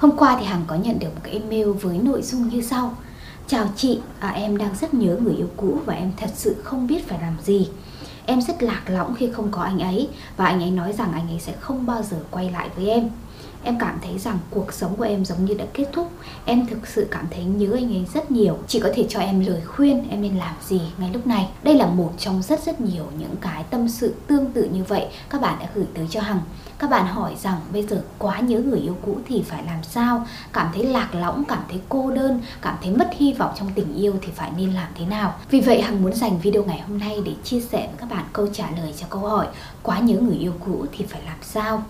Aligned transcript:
Hôm 0.00 0.16
qua 0.16 0.36
thì 0.40 0.46
Hằng 0.46 0.64
có 0.66 0.76
nhận 0.76 0.98
được 0.98 1.08
một 1.14 1.20
cái 1.22 1.32
email 1.32 1.70
với 1.70 1.98
nội 1.98 2.22
dung 2.22 2.48
như 2.48 2.62
sau. 2.62 2.96
Chào 3.46 3.68
chị, 3.76 4.00
à, 4.20 4.28
em 4.28 4.56
đang 4.56 4.74
rất 4.80 4.94
nhớ 4.94 5.16
người 5.22 5.34
yêu 5.34 5.48
cũ 5.56 5.78
và 5.84 5.94
em 5.94 6.12
thật 6.16 6.30
sự 6.34 6.56
không 6.64 6.86
biết 6.86 7.08
phải 7.08 7.18
làm 7.20 7.36
gì. 7.42 7.68
Em 8.26 8.42
rất 8.42 8.62
lạc 8.62 8.82
lõng 8.86 9.14
khi 9.14 9.30
không 9.32 9.50
có 9.50 9.62
anh 9.62 9.78
ấy 9.78 10.08
Và 10.36 10.46
anh 10.46 10.62
ấy 10.62 10.70
nói 10.70 10.92
rằng 10.92 11.12
anh 11.12 11.28
ấy 11.28 11.40
sẽ 11.40 11.52
không 11.60 11.86
bao 11.86 12.02
giờ 12.02 12.16
quay 12.30 12.50
lại 12.50 12.68
với 12.76 12.88
em. 12.90 13.10
Em 13.64 13.78
cảm 13.78 13.98
thấy 14.02 14.18
rằng 14.18 14.38
cuộc 14.50 14.72
sống 14.72 14.96
của 14.96 15.04
em 15.04 15.24
giống 15.24 15.44
như 15.44 15.54
đã 15.54 15.64
kết 15.74 15.86
thúc. 15.92 16.10
Em 16.44 16.66
thực 16.66 16.86
sự 16.86 17.08
cảm 17.10 17.26
thấy 17.30 17.44
nhớ 17.44 17.72
anh 17.74 17.94
ấy 17.94 18.06
rất 18.14 18.30
nhiều. 18.30 18.58
Chị 18.66 18.80
có 18.80 18.88
thể 18.94 19.06
cho 19.08 19.20
em 19.20 19.40
lời 19.40 19.60
khuyên 19.66 20.08
em 20.10 20.22
nên 20.22 20.36
làm 20.36 20.54
gì 20.66 20.80
ngay 20.98 21.10
lúc 21.12 21.26
này. 21.26 21.48
Đây 21.62 21.74
là 21.74 21.86
một 21.86 22.12
trong 22.18 22.42
rất 22.42 22.62
rất 22.64 22.80
nhiều 22.80 23.04
những 23.18 23.36
cái 23.40 23.64
tâm 23.70 23.88
sự 23.88 24.14
tương 24.26 24.52
tự 24.52 24.68
như 24.72 24.84
vậy 24.84 25.06
Các 25.30 25.40
bạn 25.40 25.58
đã 25.60 25.68
gửi 25.74 25.86
tới 25.94 26.06
cho 26.10 26.20
Hằng. 26.20 26.40
Các 26.78 26.90
bạn 26.90 27.06
hỏi 27.06 27.36
rằng 27.42 27.60
bây 27.72 27.82
giờ 27.82 28.02
quá 28.18 28.40
nhớ 28.40 28.58
người 28.58 28.80
yêu 28.80 28.96
cũ 29.02 29.18
thì 29.28 29.42
phải 29.42 29.64
làm 29.64 29.82
sao? 29.82 30.26
Cảm 30.52 30.70
thấy 30.74 30.84
lạc 30.84 31.14
lõng, 31.14 31.44
cảm 31.48 31.62
thấy 31.68 31.80
cô 31.88 32.10
đơn, 32.10 32.40
cảm 32.62 32.76
thấy 32.82 32.92
mất 32.92 33.10
hy 33.12 33.32
vọng 33.32 33.52
trong 33.58 33.70
tình 33.74 33.94
yêu 33.94 34.14
thì 34.22 34.28
phải 34.34 34.50
nên 34.56 34.72
làm 34.72 34.88
thế 34.94 35.06
nào? 35.06 35.34
Vì 35.50 35.60
vậy, 35.60 35.82
hằng 35.82 36.02
muốn 36.02 36.14
dành 36.14 36.38
video 36.38 36.64
ngày 36.64 36.80
hôm 36.80 36.98
nay 36.98 37.22
để 37.24 37.32
chia 37.44 37.60
sẻ 37.60 37.86
với 37.86 37.96
các 37.98 38.10
bạn 38.10 38.24
câu 38.32 38.46
trả 38.52 38.70
lời 38.70 38.94
cho 38.96 39.06
câu 39.10 39.20
hỏi, 39.20 39.46
quá 39.82 39.98
nhớ 39.98 40.14
người 40.14 40.36
yêu 40.36 40.52
cũ 40.64 40.86
thì 40.92 41.04
phải 41.04 41.22
làm 41.26 41.38
sao? 41.42 41.82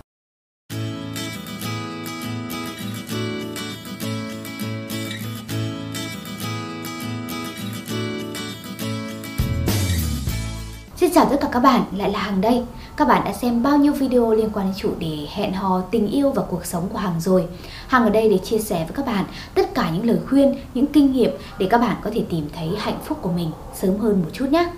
Xin 11.11 11.15
chào 11.15 11.25
tất 11.25 11.37
cả 11.41 11.47
các 11.51 11.59
bạn, 11.59 11.83
lại 11.95 12.11
là 12.11 12.19
Hằng 12.19 12.41
đây. 12.41 12.63
Các 12.97 13.07
bạn 13.07 13.21
đã 13.25 13.33
xem 13.33 13.63
bao 13.63 13.77
nhiêu 13.77 13.93
video 13.93 14.33
liên 14.33 14.49
quan 14.53 14.65
đến 14.65 14.75
chủ 14.77 14.89
đề 14.99 15.27
hẹn 15.31 15.53
hò, 15.53 15.81
tình 15.81 16.07
yêu 16.07 16.31
và 16.31 16.43
cuộc 16.49 16.65
sống 16.65 16.89
của 16.89 16.97
Hằng 16.97 17.19
rồi. 17.19 17.45
Hằng 17.87 18.03
ở 18.03 18.09
đây 18.09 18.29
để 18.29 18.37
chia 18.37 18.59
sẻ 18.59 18.75
với 18.75 18.93
các 18.95 19.05
bạn 19.05 19.25
tất 19.55 19.75
cả 19.75 19.89
những 19.89 20.05
lời 20.05 20.17
khuyên, 20.29 20.55
những 20.73 20.87
kinh 20.87 21.11
nghiệm 21.11 21.31
để 21.59 21.67
các 21.69 21.77
bạn 21.77 21.95
có 22.03 22.09
thể 22.13 22.23
tìm 22.29 22.49
thấy 22.55 22.69
hạnh 22.79 22.99
phúc 23.05 23.17
của 23.21 23.31
mình 23.31 23.51
sớm 23.73 23.97
hơn 23.97 24.21
một 24.21 24.29
chút 24.33 24.45
nhé. 24.51 24.69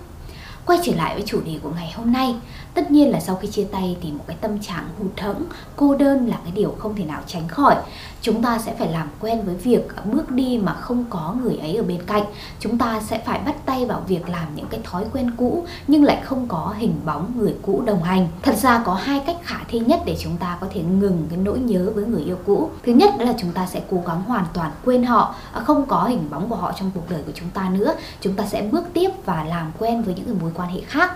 Quay 0.66 0.78
trở 0.84 0.92
lại 0.94 1.14
với 1.14 1.22
chủ 1.26 1.40
đề 1.46 1.58
của 1.62 1.70
ngày 1.74 1.92
hôm 1.96 2.12
nay 2.12 2.34
Tất 2.74 2.90
nhiên 2.90 3.10
là 3.10 3.20
sau 3.20 3.36
khi 3.36 3.48
chia 3.48 3.64
tay 3.64 3.96
thì 4.00 4.12
một 4.12 4.24
cái 4.26 4.36
tâm 4.40 4.58
trạng 4.58 4.88
hụt 4.98 5.20
hẫng, 5.20 5.44
cô 5.76 5.96
đơn 5.96 6.28
là 6.28 6.36
cái 6.44 6.52
điều 6.52 6.74
không 6.78 6.96
thể 6.96 7.04
nào 7.04 7.22
tránh 7.26 7.48
khỏi. 7.48 7.76
Chúng 8.22 8.42
ta 8.42 8.58
sẽ 8.58 8.74
phải 8.78 8.92
làm 8.92 9.08
quen 9.20 9.42
với 9.44 9.54
việc 9.54 9.88
bước 10.04 10.30
đi 10.30 10.60
mà 10.62 10.74
không 10.74 11.04
có 11.10 11.36
người 11.42 11.56
ấy 11.56 11.76
ở 11.76 11.82
bên 11.82 12.02
cạnh. 12.06 12.22
Chúng 12.60 12.78
ta 12.78 13.00
sẽ 13.00 13.22
phải 13.26 13.40
bắt 13.46 13.54
tay 13.66 13.86
vào 13.86 14.02
việc 14.08 14.28
làm 14.28 14.54
những 14.54 14.66
cái 14.70 14.80
thói 14.84 15.04
quen 15.12 15.30
cũ 15.36 15.64
nhưng 15.88 16.04
lại 16.04 16.20
không 16.24 16.48
có 16.48 16.74
hình 16.78 16.94
bóng 17.04 17.32
người 17.36 17.54
cũ 17.62 17.82
đồng 17.86 18.02
hành. 18.02 18.28
Thật 18.42 18.56
ra 18.56 18.82
có 18.84 18.94
hai 18.94 19.22
cách 19.26 19.36
khả 19.42 19.58
thi 19.68 19.78
nhất 19.78 20.00
để 20.06 20.16
chúng 20.20 20.36
ta 20.36 20.58
có 20.60 20.66
thể 20.74 20.82
ngừng 20.82 21.26
cái 21.30 21.38
nỗi 21.38 21.58
nhớ 21.58 21.90
với 21.94 22.04
người 22.04 22.22
yêu 22.22 22.38
cũ. 22.46 22.70
Thứ 22.82 22.92
nhất 22.92 23.10
đó 23.18 23.24
là 23.24 23.34
chúng 23.38 23.52
ta 23.52 23.66
sẽ 23.66 23.80
cố 23.90 24.02
gắng 24.06 24.22
hoàn 24.22 24.44
toàn 24.54 24.70
quên 24.84 25.04
họ, 25.04 25.34
à, 25.52 25.60
không 25.60 25.86
có 25.86 26.04
hình 26.04 26.30
bóng 26.30 26.48
của 26.48 26.56
họ 26.56 26.72
trong 26.78 26.90
cuộc 26.94 27.10
đời 27.10 27.22
của 27.26 27.32
chúng 27.34 27.50
ta 27.50 27.68
nữa. 27.68 27.94
Chúng 28.20 28.34
ta 28.34 28.46
sẽ 28.46 28.62
bước 28.62 28.84
tiếp 28.92 29.10
và 29.24 29.44
làm 29.44 29.72
quen 29.78 30.02
với 30.02 30.14
những 30.14 30.24
cái 30.24 30.34
mối 30.40 30.50
quan 30.54 30.68
hệ 30.68 30.80
khác 30.80 31.12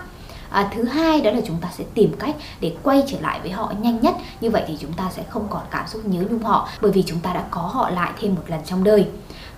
à, 0.49 0.69
thứ 0.75 0.83
hai 0.83 1.21
đó 1.21 1.31
là 1.31 1.41
chúng 1.45 1.57
ta 1.61 1.69
sẽ 1.77 1.83
tìm 1.93 2.13
cách 2.19 2.35
để 2.61 2.75
quay 2.83 3.03
trở 3.07 3.19
lại 3.19 3.39
với 3.41 3.51
họ 3.51 3.73
nhanh 3.81 4.01
nhất 4.01 4.15
như 4.41 4.49
vậy 4.49 4.63
thì 4.67 4.77
chúng 4.79 4.93
ta 4.93 5.09
sẽ 5.15 5.23
không 5.29 5.47
còn 5.49 5.61
cảm 5.71 5.87
xúc 5.87 6.05
nhớ 6.05 6.23
nhung 6.29 6.43
họ 6.43 6.69
bởi 6.81 6.91
vì 6.91 7.03
chúng 7.03 7.19
ta 7.19 7.33
đã 7.33 7.45
có 7.51 7.61
họ 7.61 7.89
lại 7.89 8.11
thêm 8.19 8.35
một 8.35 8.43
lần 8.47 8.59
trong 8.65 8.83
đời 8.83 9.07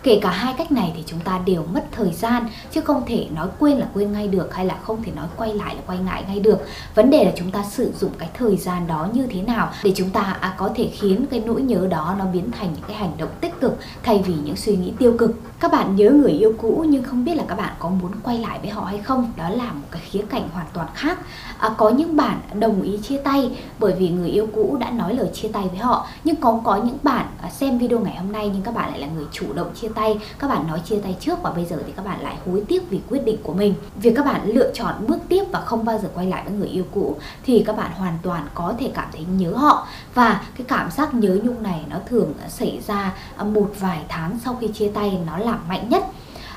Kể 0.03 0.19
cả 0.21 0.29
hai 0.29 0.53
cách 0.57 0.71
này 0.71 0.93
thì 0.95 1.03
chúng 1.05 1.19
ta 1.19 1.39
đều 1.45 1.63
mất 1.73 1.85
thời 1.91 2.11
gian 2.13 2.45
chứ 2.71 2.81
không 2.81 3.03
thể 3.05 3.27
nói 3.35 3.47
quên 3.59 3.77
là 3.77 3.87
quên 3.93 4.11
ngay 4.11 4.27
được 4.27 4.55
hay 4.55 4.65
là 4.65 4.77
không 4.83 5.03
thể 5.03 5.11
nói 5.15 5.27
quay 5.37 5.53
lại 5.53 5.75
là 5.75 5.81
quay 5.87 5.99
lại 6.05 6.23
ngay 6.27 6.39
được. 6.39 6.59
Vấn 6.95 7.09
đề 7.09 7.25
là 7.25 7.31
chúng 7.35 7.51
ta 7.51 7.63
sử 7.63 7.93
dụng 7.99 8.11
cái 8.17 8.29
thời 8.33 8.57
gian 8.57 8.87
đó 8.87 9.07
như 9.13 9.27
thế 9.27 9.41
nào 9.41 9.69
để 9.83 9.93
chúng 9.95 10.09
ta 10.09 10.21
à, 10.21 10.53
có 10.57 10.69
thể 10.75 10.89
khiến 10.93 11.25
cái 11.31 11.43
nỗi 11.45 11.61
nhớ 11.61 11.87
đó 11.89 12.15
nó 12.19 12.25
biến 12.25 12.51
thành 12.51 12.73
những 12.73 12.83
cái 12.87 12.97
hành 12.97 13.11
động 13.17 13.29
tích 13.41 13.59
cực 13.61 13.77
thay 14.03 14.23
vì 14.25 14.33
những 14.33 14.55
suy 14.55 14.75
nghĩ 14.75 14.93
tiêu 14.99 15.15
cực. 15.17 15.31
Các 15.59 15.71
bạn 15.71 15.95
nhớ 15.95 16.09
người 16.09 16.31
yêu 16.31 16.53
cũ 16.57 16.85
nhưng 16.87 17.03
không 17.03 17.25
biết 17.25 17.35
là 17.35 17.43
các 17.47 17.55
bạn 17.55 17.73
có 17.79 17.89
muốn 17.89 18.11
quay 18.23 18.37
lại 18.37 18.59
với 18.61 18.69
họ 18.69 18.83
hay 18.83 18.97
không. 18.97 19.31
Đó 19.37 19.49
là 19.49 19.71
một 19.73 19.87
cái 19.91 20.01
khía 20.09 20.23
cạnh 20.29 20.49
hoàn 20.53 20.67
toàn 20.73 20.80
khác. 20.93 21.19
À, 21.57 21.69
có 21.77 21.89
những 21.89 22.15
bạn 22.15 22.39
đồng 22.53 22.81
ý 22.81 22.97
chia 22.97 23.17
tay 23.17 23.57
bởi 23.79 23.93
vì 23.99 24.09
người 24.09 24.29
yêu 24.29 24.47
cũ 24.55 24.77
đã 24.79 24.91
nói 24.91 25.13
lời 25.13 25.27
chia 25.33 25.47
tay 25.47 25.67
với 25.67 25.79
họ. 25.79 26.07
Nhưng 26.23 26.35
có 26.35 26.61
có 26.63 26.75
những 26.75 26.97
bạn 27.03 27.25
à, 27.41 27.49
xem 27.49 27.77
video 27.77 27.99
ngày 27.99 28.15
hôm 28.17 28.31
nay 28.31 28.51
nhưng 28.53 28.61
các 28.61 28.75
bạn 28.75 28.89
lại 28.89 28.99
là 28.99 29.07
người 29.07 29.25
chủ 29.31 29.53
động 29.53 29.71
chia 29.81 29.89
tay. 29.95 30.19
Các 30.39 30.47
bạn 30.47 30.67
nói 30.67 30.79
chia 30.85 30.99
tay 31.03 31.15
trước 31.19 31.41
và 31.41 31.51
bây 31.51 31.65
giờ 31.65 31.77
thì 31.85 31.93
các 31.95 32.05
bạn 32.05 32.21
lại 32.21 32.35
hối 32.45 32.63
tiếc 32.67 32.89
vì 32.89 32.99
quyết 33.09 33.25
định 33.25 33.37
của 33.43 33.53
mình. 33.53 33.73
Việc 33.95 34.13
các 34.15 34.25
bạn 34.25 34.41
lựa 34.45 34.71
chọn 34.73 34.95
bước 35.07 35.19
tiếp 35.29 35.43
và 35.51 35.61
không 35.61 35.85
bao 35.85 35.97
giờ 35.97 36.09
quay 36.15 36.27
lại 36.27 36.43
với 36.45 36.53
người 36.53 36.67
yêu 36.67 36.83
cũ 36.91 37.15
thì 37.43 37.63
các 37.65 37.77
bạn 37.77 37.91
hoàn 37.95 38.17
toàn 38.23 38.47
có 38.53 38.73
thể 38.79 38.91
cảm 38.93 39.07
thấy 39.11 39.25
nhớ 39.37 39.51
họ. 39.51 39.87
Và 40.13 40.41
cái 40.57 40.65
cảm 40.67 40.91
giác 40.91 41.13
nhớ 41.13 41.37
nhung 41.43 41.63
này 41.63 41.81
nó 41.89 41.97
thường 42.05 42.33
xảy 42.49 42.81
ra 42.87 43.13
à, 43.37 43.43
một 43.43 43.71
vài 43.79 43.99
tháng 44.09 44.39
sau 44.45 44.57
khi 44.61 44.67
chia 44.67 44.91
tay 44.93 45.17
nó 45.27 45.37
làm 45.37 45.59
mạnh 45.67 45.89
nhất 45.89 46.05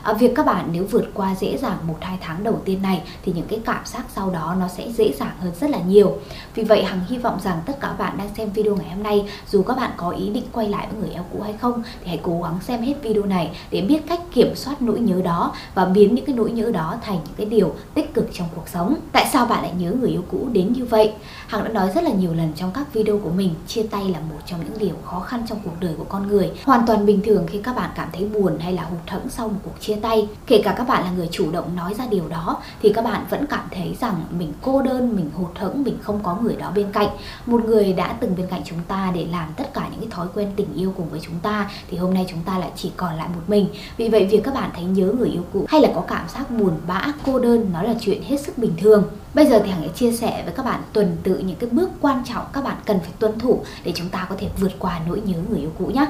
à, 0.04 0.12
việc 0.12 0.32
các 0.34 0.46
bạn 0.46 0.68
nếu 0.72 0.84
vượt 0.90 1.04
qua 1.14 1.34
dễ 1.40 1.56
dàng 1.56 1.76
một 1.86 1.96
hai 2.00 2.18
tháng 2.20 2.44
đầu 2.44 2.60
tiên 2.64 2.82
này 2.82 3.02
thì 3.24 3.32
những 3.32 3.46
cái 3.48 3.60
cảm 3.64 3.86
giác 3.86 4.04
sau 4.14 4.30
đó 4.30 4.56
nó 4.60 4.68
sẽ 4.68 4.88
dễ 4.92 5.12
dàng 5.18 5.36
hơn 5.40 5.52
rất 5.60 5.70
là 5.70 5.78
nhiều. 5.78 6.18
Vì 6.54 6.64
vậy 6.64 6.84
hằng 6.84 7.00
hy 7.08 7.18
vọng 7.18 7.38
rằng 7.44 7.60
tất 7.66 7.80
cả 7.80 7.88
các 7.88 8.04
bạn 8.04 8.18
đang 8.18 8.28
xem 8.36 8.50
video 8.50 8.76
ngày 8.76 8.90
hôm 8.90 9.02
nay 9.02 9.28
dù 9.50 9.62
các 9.62 9.76
bạn 9.76 9.90
có 9.96 10.10
ý 10.10 10.30
định 10.30 10.44
quay 10.52 10.68
lại 10.68 10.88
với 10.90 11.00
người 11.00 11.14
yêu 11.14 11.22
cũ 11.32 11.40
hay 11.42 11.52
không 11.52 11.82
thì 12.00 12.06
hãy 12.06 12.20
cố 12.22 12.40
gắng 12.42 12.58
xem 12.62 12.82
hết 12.82 12.94
video 13.02 13.24
này 13.24 13.56
để 13.70 13.80
biết 13.80 14.06
cách 14.08 14.20
kiểm 14.32 14.54
soát 14.56 14.82
nỗi 14.82 15.00
nhớ 15.00 15.22
đó 15.22 15.54
và 15.74 15.84
biến 15.84 16.14
những 16.14 16.24
cái 16.24 16.34
nỗi 16.34 16.50
nhớ 16.50 16.70
đó 16.70 16.96
thành 17.02 17.18
những 17.24 17.34
cái 17.36 17.46
điều 17.46 17.74
tích 17.94 18.14
cực 18.14 18.28
trong 18.32 18.48
cuộc 18.54 18.68
sống. 18.68 18.94
Tại 19.12 19.26
sao 19.32 19.46
bạn 19.46 19.62
lại 19.62 19.72
nhớ 19.78 19.92
người 20.00 20.10
yêu 20.10 20.22
cũ 20.30 20.48
đến 20.52 20.72
như 20.72 20.84
vậy? 20.84 21.12
Hằng 21.46 21.64
đã 21.64 21.70
nói 21.70 21.90
rất 21.94 22.04
là 22.04 22.10
nhiều 22.10 22.34
lần 22.34 22.52
trong 22.56 22.70
các 22.74 22.92
video 22.92 23.18
của 23.18 23.30
mình 23.30 23.54
chia 23.66 23.82
tay 23.82 24.08
là 24.08 24.18
một 24.20 24.40
trong 24.46 24.60
những 24.64 24.78
điều 24.78 24.94
khó 25.04 25.20
khăn 25.20 25.42
trong 25.48 25.58
cuộc 25.64 25.80
đời 25.80 25.94
của 25.98 26.04
con 26.04 26.26
người. 26.26 26.50
Hoàn 26.64 26.86
toàn 26.86 27.06
bình 27.06 27.20
thường 27.24 27.46
khi 27.46 27.60
các 27.62 27.76
bạn 27.76 27.90
cảm 27.94 28.08
thấy 28.12 28.24
buồn 28.24 28.58
hay 28.58 28.72
là 28.72 28.82
hụt 28.82 29.00
hẫng 29.06 29.28
sau 29.28 29.48
một 29.48 29.60
cuộc 29.64 29.80
chia 29.80 29.93
chia 29.94 30.00
tay. 30.00 30.28
Kể 30.46 30.62
cả 30.64 30.74
các 30.78 30.88
bạn 30.88 31.04
là 31.04 31.10
người 31.10 31.28
chủ 31.32 31.50
động 31.50 31.76
nói 31.76 31.94
ra 31.94 32.06
điều 32.10 32.28
đó, 32.28 32.56
thì 32.82 32.92
các 32.92 33.04
bạn 33.04 33.24
vẫn 33.30 33.46
cảm 33.46 33.64
thấy 33.70 33.96
rằng 34.00 34.24
mình 34.38 34.52
cô 34.62 34.82
đơn, 34.82 35.16
mình 35.16 35.30
hụt 35.34 35.58
hẫng, 35.58 35.84
mình 35.84 35.98
không 36.02 36.20
có 36.22 36.36
người 36.42 36.56
đó 36.56 36.72
bên 36.74 36.92
cạnh. 36.92 37.08
Một 37.46 37.64
người 37.64 37.92
đã 37.92 38.16
từng 38.20 38.36
bên 38.36 38.46
cạnh 38.50 38.62
chúng 38.64 38.78
ta 38.88 39.12
để 39.14 39.26
làm 39.30 39.48
tất 39.56 39.74
cả 39.74 39.88
những 39.90 40.00
cái 40.00 40.08
thói 40.10 40.26
quen 40.34 40.52
tình 40.56 40.74
yêu 40.74 40.94
cùng 40.96 41.08
với 41.08 41.20
chúng 41.22 41.40
ta, 41.42 41.70
thì 41.90 41.96
hôm 41.96 42.14
nay 42.14 42.26
chúng 42.30 42.40
ta 42.44 42.58
lại 42.58 42.70
chỉ 42.76 42.92
còn 42.96 43.14
lại 43.14 43.28
một 43.34 43.42
mình. 43.46 43.68
Vì 43.96 44.08
vậy, 44.08 44.26
việc 44.26 44.40
các 44.44 44.54
bạn 44.54 44.70
thấy 44.74 44.84
nhớ 44.84 45.12
người 45.18 45.28
yêu 45.28 45.42
cũ 45.52 45.64
hay 45.68 45.80
là 45.80 45.88
có 45.94 46.00
cảm 46.00 46.28
giác 46.28 46.50
buồn 46.50 46.72
bã, 46.86 47.06
cô 47.26 47.38
đơn, 47.38 47.70
nó 47.72 47.82
là 47.82 47.94
chuyện 48.00 48.22
hết 48.22 48.40
sức 48.40 48.58
bình 48.58 48.72
thường. 48.78 49.04
Bây 49.34 49.46
giờ 49.46 49.60
thì 49.64 49.70
Hằng 49.70 49.82
sẽ 49.82 49.88
chia 49.88 50.12
sẻ 50.12 50.42
với 50.44 50.54
các 50.56 50.64
bạn 50.64 50.80
tuần 50.92 51.16
tự 51.22 51.38
những 51.38 51.56
cái 51.56 51.70
bước 51.70 51.90
quan 52.00 52.22
trọng 52.24 52.44
các 52.52 52.64
bạn 52.64 52.76
cần 52.84 53.00
phải 53.00 53.12
tuân 53.18 53.38
thủ 53.38 53.60
để 53.84 53.92
chúng 53.94 54.08
ta 54.08 54.26
có 54.30 54.34
thể 54.38 54.48
vượt 54.60 54.72
qua 54.78 55.00
nỗi 55.06 55.22
nhớ 55.24 55.38
người 55.50 55.60
yêu 55.60 55.70
cũ 55.78 55.86
nhé. 55.86 56.06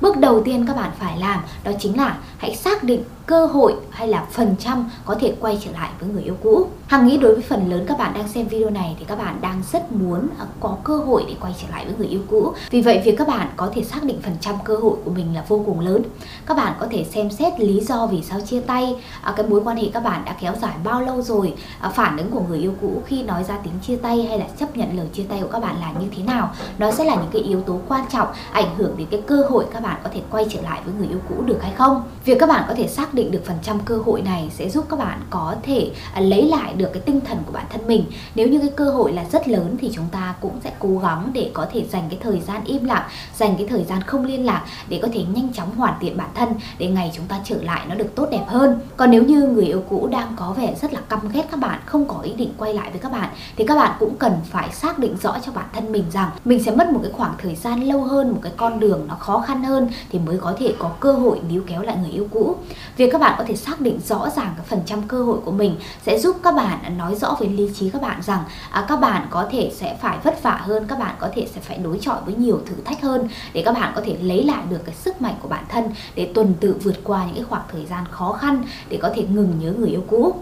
Bước 0.00 0.16
đầu 0.16 0.42
tiên 0.42 0.66
các 0.66 0.76
bạn 0.76 0.90
phải 0.98 1.18
làm 1.18 1.40
đó 1.64 1.72
chính 1.78 1.96
là 1.96 2.18
hãy 2.38 2.56
xác 2.56 2.84
định 2.84 3.04
cơ 3.26 3.46
hội 3.46 3.74
hay 3.90 4.08
là 4.08 4.26
phần 4.30 4.56
trăm 4.58 4.90
có 5.04 5.14
thể 5.20 5.34
quay 5.40 5.58
trở 5.64 5.70
lại 5.70 5.90
với 6.00 6.08
người 6.08 6.22
yêu 6.22 6.36
cũ. 6.42 6.66
Hằng 6.86 7.06
nghĩ 7.06 7.16
đối 7.16 7.34
với 7.34 7.42
phần 7.42 7.70
lớn 7.70 7.84
các 7.88 7.98
bạn 7.98 8.14
đang 8.14 8.28
xem 8.28 8.48
video 8.48 8.70
này 8.70 8.96
thì 8.98 9.04
các 9.04 9.18
bạn 9.18 9.38
đang 9.40 9.62
rất 9.72 9.92
muốn 9.92 10.28
à, 10.38 10.44
có 10.60 10.76
cơ 10.84 10.96
hội 10.96 11.24
để 11.28 11.34
quay 11.40 11.54
trở 11.62 11.68
lại 11.70 11.84
với 11.84 11.94
người 11.98 12.06
yêu 12.06 12.20
cũ. 12.30 12.52
Vì 12.70 12.80
vậy 12.80 13.02
việc 13.04 13.14
các 13.18 13.28
bạn 13.28 13.48
có 13.56 13.70
thể 13.74 13.84
xác 13.84 14.04
định 14.04 14.20
phần 14.22 14.36
trăm 14.40 14.54
cơ 14.64 14.76
hội 14.76 14.96
của 15.04 15.10
mình 15.10 15.34
là 15.34 15.44
vô 15.48 15.62
cùng 15.66 15.80
lớn. 15.80 16.02
Các 16.46 16.56
bạn 16.56 16.72
có 16.80 16.86
thể 16.90 17.04
xem 17.04 17.30
xét 17.30 17.60
lý 17.60 17.80
do 17.80 18.06
vì 18.06 18.22
sao 18.22 18.40
chia 18.40 18.60
tay, 18.60 18.96
à, 19.22 19.32
cái 19.36 19.46
mối 19.46 19.60
quan 19.64 19.76
hệ 19.76 19.88
các 19.92 20.00
bạn 20.00 20.22
đã 20.24 20.36
kéo 20.40 20.54
dài 20.62 20.74
bao 20.84 21.00
lâu 21.00 21.22
rồi, 21.22 21.54
à, 21.80 21.88
phản 21.88 22.16
ứng 22.16 22.30
của 22.30 22.42
người 22.48 22.58
yêu 22.58 22.74
cũ 22.80 23.02
khi 23.06 23.22
nói 23.22 23.44
ra 23.44 23.58
tiếng 23.62 23.74
chia 23.82 23.96
tay 23.96 24.26
hay 24.28 24.38
là 24.38 24.46
chấp 24.58 24.76
nhận 24.76 24.96
lời 24.96 25.06
chia 25.12 25.24
tay 25.28 25.40
của 25.42 25.48
các 25.52 25.62
bạn 25.62 25.76
là 25.80 25.92
như 26.00 26.06
thế 26.16 26.22
nào. 26.22 26.50
Nó 26.78 26.92
sẽ 26.92 27.04
là 27.04 27.14
những 27.14 27.30
cái 27.32 27.42
yếu 27.42 27.60
tố 27.60 27.80
quan 27.88 28.04
trọng 28.12 28.28
ảnh 28.52 28.76
hưởng 28.76 28.94
đến 28.96 29.06
cái 29.10 29.20
cơ 29.26 29.42
hội 29.50 29.64
các 29.72 29.82
bạn 29.82 29.85
bạn 29.86 30.00
có 30.04 30.10
thể 30.14 30.20
quay 30.30 30.46
trở 30.50 30.60
lại 30.60 30.80
với 30.84 30.94
người 30.98 31.08
yêu 31.08 31.18
cũ 31.28 31.42
được 31.46 31.58
hay 31.62 31.72
không. 31.72 32.02
Việc 32.24 32.38
các 32.40 32.48
bạn 32.48 32.64
có 32.68 32.74
thể 32.74 32.86
xác 32.88 33.14
định 33.14 33.30
được 33.30 33.42
phần 33.44 33.56
trăm 33.62 33.80
cơ 33.80 33.96
hội 34.06 34.22
này 34.22 34.50
sẽ 34.54 34.68
giúp 34.68 34.84
các 34.90 34.98
bạn 34.98 35.20
có 35.30 35.54
thể 35.62 35.90
à, 36.14 36.20
lấy 36.20 36.48
lại 36.48 36.72
được 36.72 36.88
cái 36.92 37.02
tinh 37.06 37.20
thần 37.20 37.38
của 37.46 37.52
bản 37.52 37.66
thân 37.72 37.86
mình. 37.86 38.04
Nếu 38.34 38.48
như 38.48 38.58
cái 38.58 38.70
cơ 38.76 38.90
hội 38.90 39.12
là 39.12 39.24
rất 39.32 39.48
lớn 39.48 39.76
thì 39.80 39.90
chúng 39.94 40.06
ta 40.12 40.34
cũng 40.40 40.60
sẽ 40.64 40.72
cố 40.78 40.98
gắng 41.02 41.30
để 41.32 41.50
có 41.54 41.66
thể 41.72 41.84
dành 41.92 42.04
cái 42.10 42.18
thời 42.22 42.40
gian 42.40 42.64
im 42.64 42.84
lặng, 42.84 43.02
dành 43.36 43.56
cái 43.56 43.66
thời 43.66 43.84
gian 43.84 44.02
không 44.02 44.24
liên 44.24 44.46
lạc 44.46 44.64
để 44.88 44.98
có 45.02 45.08
thể 45.12 45.24
nhanh 45.34 45.52
chóng 45.52 45.76
hoàn 45.76 45.94
thiện 46.00 46.16
bản 46.16 46.30
thân, 46.34 46.48
để 46.78 46.86
ngày 46.86 47.12
chúng 47.14 47.26
ta 47.26 47.40
trở 47.44 47.56
lại 47.62 47.86
nó 47.88 47.94
được 47.94 48.14
tốt 48.14 48.28
đẹp 48.30 48.44
hơn. 48.48 48.80
Còn 48.96 49.10
nếu 49.10 49.22
như 49.22 49.42
người 49.42 49.66
yêu 49.66 49.82
cũ 49.88 50.08
đang 50.10 50.32
có 50.36 50.54
vẻ 50.56 50.74
rất 50.82 50.92
là 50.92 51.00
căm 51.08 51.20
ghét 51.32 51.46
các 51.50 51.60
bạn, 51.60 51.80
không 51.86 52.08
có 52.08 52.20
ý 52.22 52.32
định 52.32 52.52
quay 52.58 52.74
lại 52.74 52.90
với 52.90 53.00
các 53.00 53.12
bạn, 53.12 53.28
thì 53.56 53.66
các 53.66 53.74
bạn 53.74 53.92
cũng 54.00 54.16
cần 54.16 54.32
phải 54.44 54.68
xác 54.72 54.98
định 54.98 55.16
rõ 55.22 55.36
cho 55.46 55.52
bản 55.52 55.66
thân 55.72 55.92
mình 55.92 56.04
rằng 56.12 56.30
mình 56.44 56.62
sẽ 56.64 56.70
mất 56.70 56.90
một 56.90 57.00
cái 57.02 57.12
khoảng 57.12 57.34
thời 57.42 57.54
gian 57.54 57.80
lâu 57.80 58.02
hơn, 58.02 58.30
một 58.30 58.40
cái 58.42 58.52
con 58.56 58.80
đường 58.80 59.04
nó 59.08 59.14
khó 59.14 59.38
khăn 59.38 59.62
hơn 59.62 59.75
thì 60.10 60.18
mới 60.18 60.38
có 60.38 60.54
thể 60.58 60.74
có 60.78 60.88
cơ 61.00 61.12
hội 61.12 61.40
níu 61.48 61.62
kéo 61.66 61.82
lại 61.82 61.96
người 62.02 62.10
yêu 62.10 62.28
cũ. 62.30 62.56
Việc 62.96 63.12
các 63.12 63.20
bạn 63.20 63.34
có 63.38 63.44
thể 63.48 63.56
xác 63.56 63.80
định 63.80 64.00
rõ 64.06 64.28
ràng 64.36 64.54
cái 64.56 64.66
phần 64.68 64.80
trăm 64.86 65.02
cơ 65.02 65.22
hội 65.22 65.38
của 65.44 65.52
mình 65.52 65.76
sẽ 66.06 66.18
giúp 66.18 66.36
các 66.42 66.54
bạn 66.54 66.98
nói 66.98 67.14
rõ 67.14 67.36
với 67.38 67.48
lý 67.48 67.70
trí 67.74 67.90
các 67.90 68.02
bạn 68.02 68.22
rằng 68.22 68.44
à, 68.70 68.84
các 68.88 68.96
bạn 68.96 69.26
có 69.30 69.46
thể 69.50 69.72
sẽ 69.74 69.96
phải 70.02 70.18
vất 70.22 70.42
vả 70.42 70.60
hơn 70.64 70.86
các 70.88 70.98
bạn 70.98 71.14
có 71.18 71.28
thể 71.34 71.48
sẽ 71.54 71.60
phải 71.60 71.78
đối 71.78 71.98
chọi 71.98 72.16
với 72.24 72.34
nhiều 72.34 72.60
thử 72.66 72.74
thách 72.84 73.02
hơn 73.02 73.28
để 73.52 73.62
các 73.64 73.72
bạn 73.72 73.92
có 73.94 74.00
thể 74.04 74.16
lấy 74.22 74.44
lại 74.44 74.62
được 74.70 74.80
cái 74.84 74.94
sức 74.94 75.22
mạnh 75.22 75.34
của 75.42 75.48
bản 75.48 75.64
thân 75.68 75.84
để 76.14 76.30
tuần 76.34 76.54
tự 76.60 76.76
vượt 76.82 76.96
qua 77.04 77.24
những 77.26 77.34
cái 77.34 77.44
khoảng 77.44 77.62
thời 77.72 77.86
gian 77.86 78.04
khó 78.10 78.32
khăn 78.32 78.62
để 78.88 78.98
có 79.02 79.10
thể 79.14 79.22
ngừng 79.22 79.52
nhớ 79.60 79.72
người 79.72 79.90
yêu 79.90 80.04
cũ. 80.08 80.34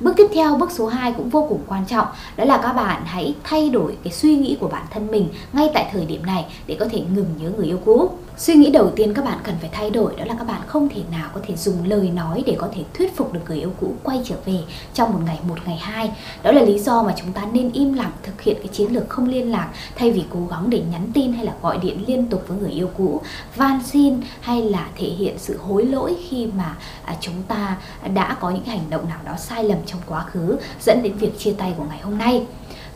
Bước 0.00 0.12
tiếp 0.16 0.26
theo, 0.34 0.56
bước 0.56 0.70
số 0.70 0.86
2 0.86 1.12
cũng 1.12 1.28
vô 1.28 1.46
cùng 1.48 1.60
quan 1.66 1.84
trọng, 1.86 2.06
đó 2.36 2.44
là 2.44 2.60
các 2.62 2.72
bạn 2.72 3.02
hãy 3.04 3.34
thay 3.44 3.70
đổi 3.70 3.96
cái 4.04 4.12
suy 4.12 4.36
nghĩ 4.36 4.56
của 4.60 4.68
bản 4.68 4.86
thân 4.90 5.10
mình 5.10 5.28
ngay 5.52 5.70
tại 5.74 5.88
thời 5.92 6.04
điểm 6.04 6.26
này 6.26 6.44
để 6.66 6.76
có 6.80 6.86
thể 6.90 7.00
ngừng 7.14 7.34
nhớ 7.40 7.50
người 7.56 7.66
yêu 7.66 7.78
cũ. 7.84 8.10
Suy 8.38 8.54
nghĩ 8.54 8.70
đầu 8.70 8.90
tiên 8.96 9.14
các 9.14 9.24
bạn 9.24 9.38
cần 9.42 9.54
phải 9.60 9.70
thay 9.72 9.90
đổi 9.90 10.12
đó 10.16 10.24
là 10.24 10.34
các 10.38 10.46
bạn 10.46 10.60
không 10.66 10.88
thể 10.88 11.02
nào 11.10 11.30
có 11.34 11.40
thể 11.46 11.56
dùng 11.56 11.74
lời 11.84 12.10
nói 12.10 12.42
để 12.46 12.56
có 12.58 12.68
thể 12.74 12.82
thuyết 12.94 13.16
phục 13.16 13.32
được 13.32 13.40
người 13.48 13.58
yêu 13.58 13.72
cũ 13.80 13.94
quay 14.02 14.20
trở 14.24 14.34
về 14.46 14.58
trong 14.94 15.12
một 15.12 15.18
ngày 15.26 15.38
một 15.48 15.58
ngày 15.66 15.76
hai. 15.76 16.10
Đó 16.42 16.52
là 16.52 16.62
lý 16.62 16.78
do 16.78 17.02
mà 17.02 17.14
chúng 17.16 17.32
ta 17.32 17.42
nên 17.52 17.72
im 17.72 17.92
lặng 17.92 18.10
thực 18.22 18.40
hiện 18.40 18.56
cái 18.58 18.68
chiến 18.68 18.92
lược 18.92 19.08
không 19.08 19.28
liên 19.28 19.50
lạc 19.50 19.68
thay 19.96 20.12
vì 20.12 20.24
cố 20.30 20.40
gắng 20.50 20.70
để 20.70 20.82
nhắn 20.90 21.10
tin 21.14 21.32
hay 21.32 21.44
là 21.44 21.52
gọi 21.62 21.78
điện 21.78 22.04
liên 22.06 22.26
tục 22.26 22.44
với 22.46 22.58
người 22.58 22.70
yêu 22.70 22.90
cũ, 22.96 23.20
van 23.56 23.80
xin 23.84 24.20
hay 24.40 24.62
là 24.62 24.88
thể 24.96 25.06
hiện 25.06 25.38
sự 25.38 25.58
hối 25.58 25.84
lỗi 25.84 26.16
khi 26.28 26.46
mà 26.46 26.76
à, 27.04 27.16
chúng 27.20 27.42
ta 27.48 27.76
đã 28.14 28.36
có 28.40 28.50
những 28.50 28.64
hành 28.64 28.90
động 28.90 29.08
nào 29.08 29.18
đó 29.24 29.32
sai 29.38 29.64
lầm 29.64 29.78
trong 29.86 30.00
quá 30.06 30.24
khứ 30.24 30.56
dẫn 30.80 31.02
đến 31.02 31.12
việc 31.12 31.38
chia 31.38 31.52
tay 31.58 31.74
của 31.78 31.84
ngày 31.84 32.00
hôm 32.02 32.18
nay 32.18 32.46